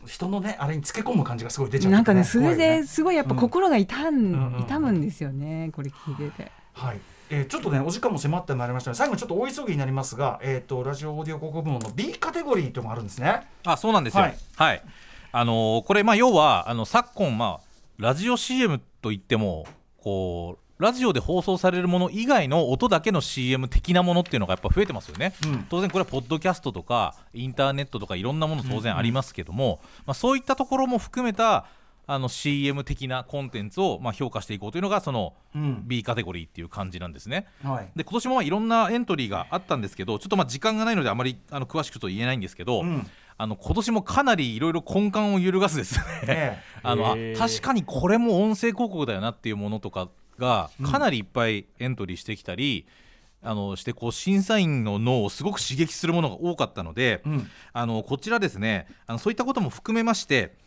[0.07, 6.53] 人のねあれにつけ込む感じがすごい出ちゃう、なんかねそれですごいやっぱ心が痛ん、痛むんですよねこれ聞いてて。
[6.75, 7.01] はい。
[7.33, 13.47] えー、ちょっとねお時間も迫ってまいりましたので最後にちょっと大急ぎになりますが、えー、とラジオオーディオ広告部門の B カテゴリーというのがあるんですね。
[13.65, 14.25] あそうなんですよ。
[14.25, 14.81] ははいい、
[15.33, 19.67] あのーこれまあ要はあの昨今まあラジオ CM といっても
[19.99, 25.67] こうラジオで放送されるもの以外の音だけの CM 的なものっていうのがやっぱ増えてますよね、うん。
[25.69, 31.67] 当然これはポッドキャストとかインターネットとかいろんなもの当然ありますけども、まあ、そういったところも含めた
[32.07, 35.83] あの CM 的なコンテンツをまあ評価していこうというのがそのうん。
[35.85, 37.47] B カテゴリーっていう感じなんですね。
[37.63, 37.91] はい。
[37.95, 43.07] で今年もまあいろんなエントリーがあったんですけどちょっとまあ時間がないのであまりあの詳しくと言えないんですけど、うん
[43.41, 46.63] あの今年もかなりいろいろ根幹を揺るがすですねね。
[46.85, 52.87] あの確かにこれも音声広告だよなっていうものとかがかなりいっぱいエントリーしてきたり、
[53.43, 57.51] あのしてこう審査員の脳をすごく刺激するものが多かったので、うん。
[57.73, 60.59] あのこちらですねあのそういったことも含めまして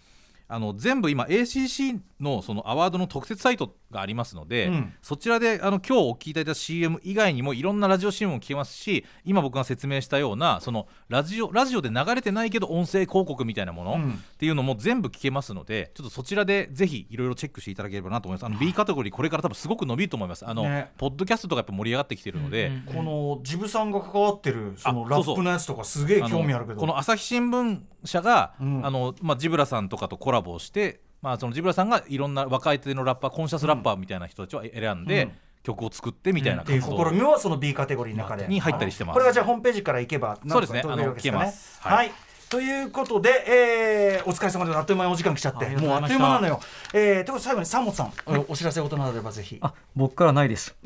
[0.47, 4.93] あの全部今 ACC のそのアワードの特設サイトがありますので、うん。
[5.01, 14.11] そちらであの今日お聞きいただいた CM 以外にもいろんなラジオ CM も聞けますし今僕が説明したようなそのラジオラジオで流れてないけど音声広告みたいなもの、うん。
[14.11, 18.45] っていうのも全部聞けますのでちょっとそちらでぜひいろいろチェックしていただければなと思います。
[18.45, 20.45] あの B カテゴリーこれから多分すごく伸びると思います。
[20.45, 20.91] あの、ね。
[20.97, 26.79] ポッドキャストとかやっぱ盛り上がってきてるので、うんこのジブさんが関わってるそのラップのやつとかすげえ興味あるけど。
[26.79, 28.85] この朝日新聞社が、うん。
[28.85, 35.31] あのまあ、ジブラさんとかとコラボをして、まあ、そのジブラさんがいろんな若い手のラッパーコンシャスラッパーみたいな人たちを選んで、うん。
[35.63, 38.49] 曲を作ってみたいなう活動試みはその B カテゴリーの中で。
[38.49, 39.15] に入ったりしてます。
[39.15, 40.81] これはじゃあホームページから行けばそうですね。
[40.83, 41.79] あの聞けます。
[41.81, 42.11] は、はいい
[42.53, 46.59] ということで、えーお疲れ様であっという間にお時間来ちゃってもうあっという間なのよ。
[46.93, 49.57] えー、ということで最後に三本さん、おお知らせ事などあればぜひ。
[49.59, 50.75] あ僕からないです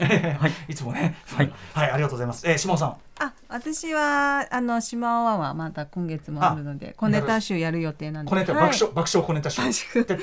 [0.69, 1.17] いつもね。
[1.25, 2.47] はい、はい、ありがとうございます。
[2.47, 2.95] えー、下尾さん。
[3.19, 8.29] あ、私はあの島尾ワンはまた今月もあるので、小ネタ集やる予定なんで。
[8.29, 9.61] 小ネタ、はい爆笑爆笑小ネタ集。
[10.05, 10.17] ぜ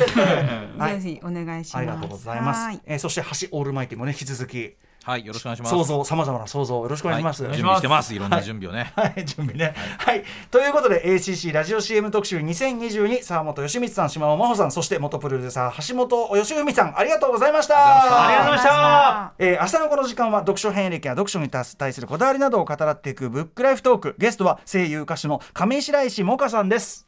[1.03, 1.77] ひお願いします。
[1.77, 2.81] ありがとうございますはい。
[2.87, 7.45] えー、そして橋オールマイティもね引き続きはいよろしくお願いします想像さまざまな想像よろしくお願いします。
[7.45, 9.75] はい準備してますいろんな準備をね、はい、準備ね。
[9.99, 10.25] はい。
[10.51, 17.75] ということで、ACC ラジオ CM 特集2022、沢本義光さん、島尾真帆さん、そして元プロデューサー、橋本義文さん、ありがとうございました。
[17.77, 27.07] ありがとうございましたえー明日のこの時間は読書遍歴や読書に対するこだわりなどを語らっていくブックライフトークゲストは声優歌手の上白石萌歌さんです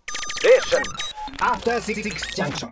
[1.41, 2.65] After Six Junction.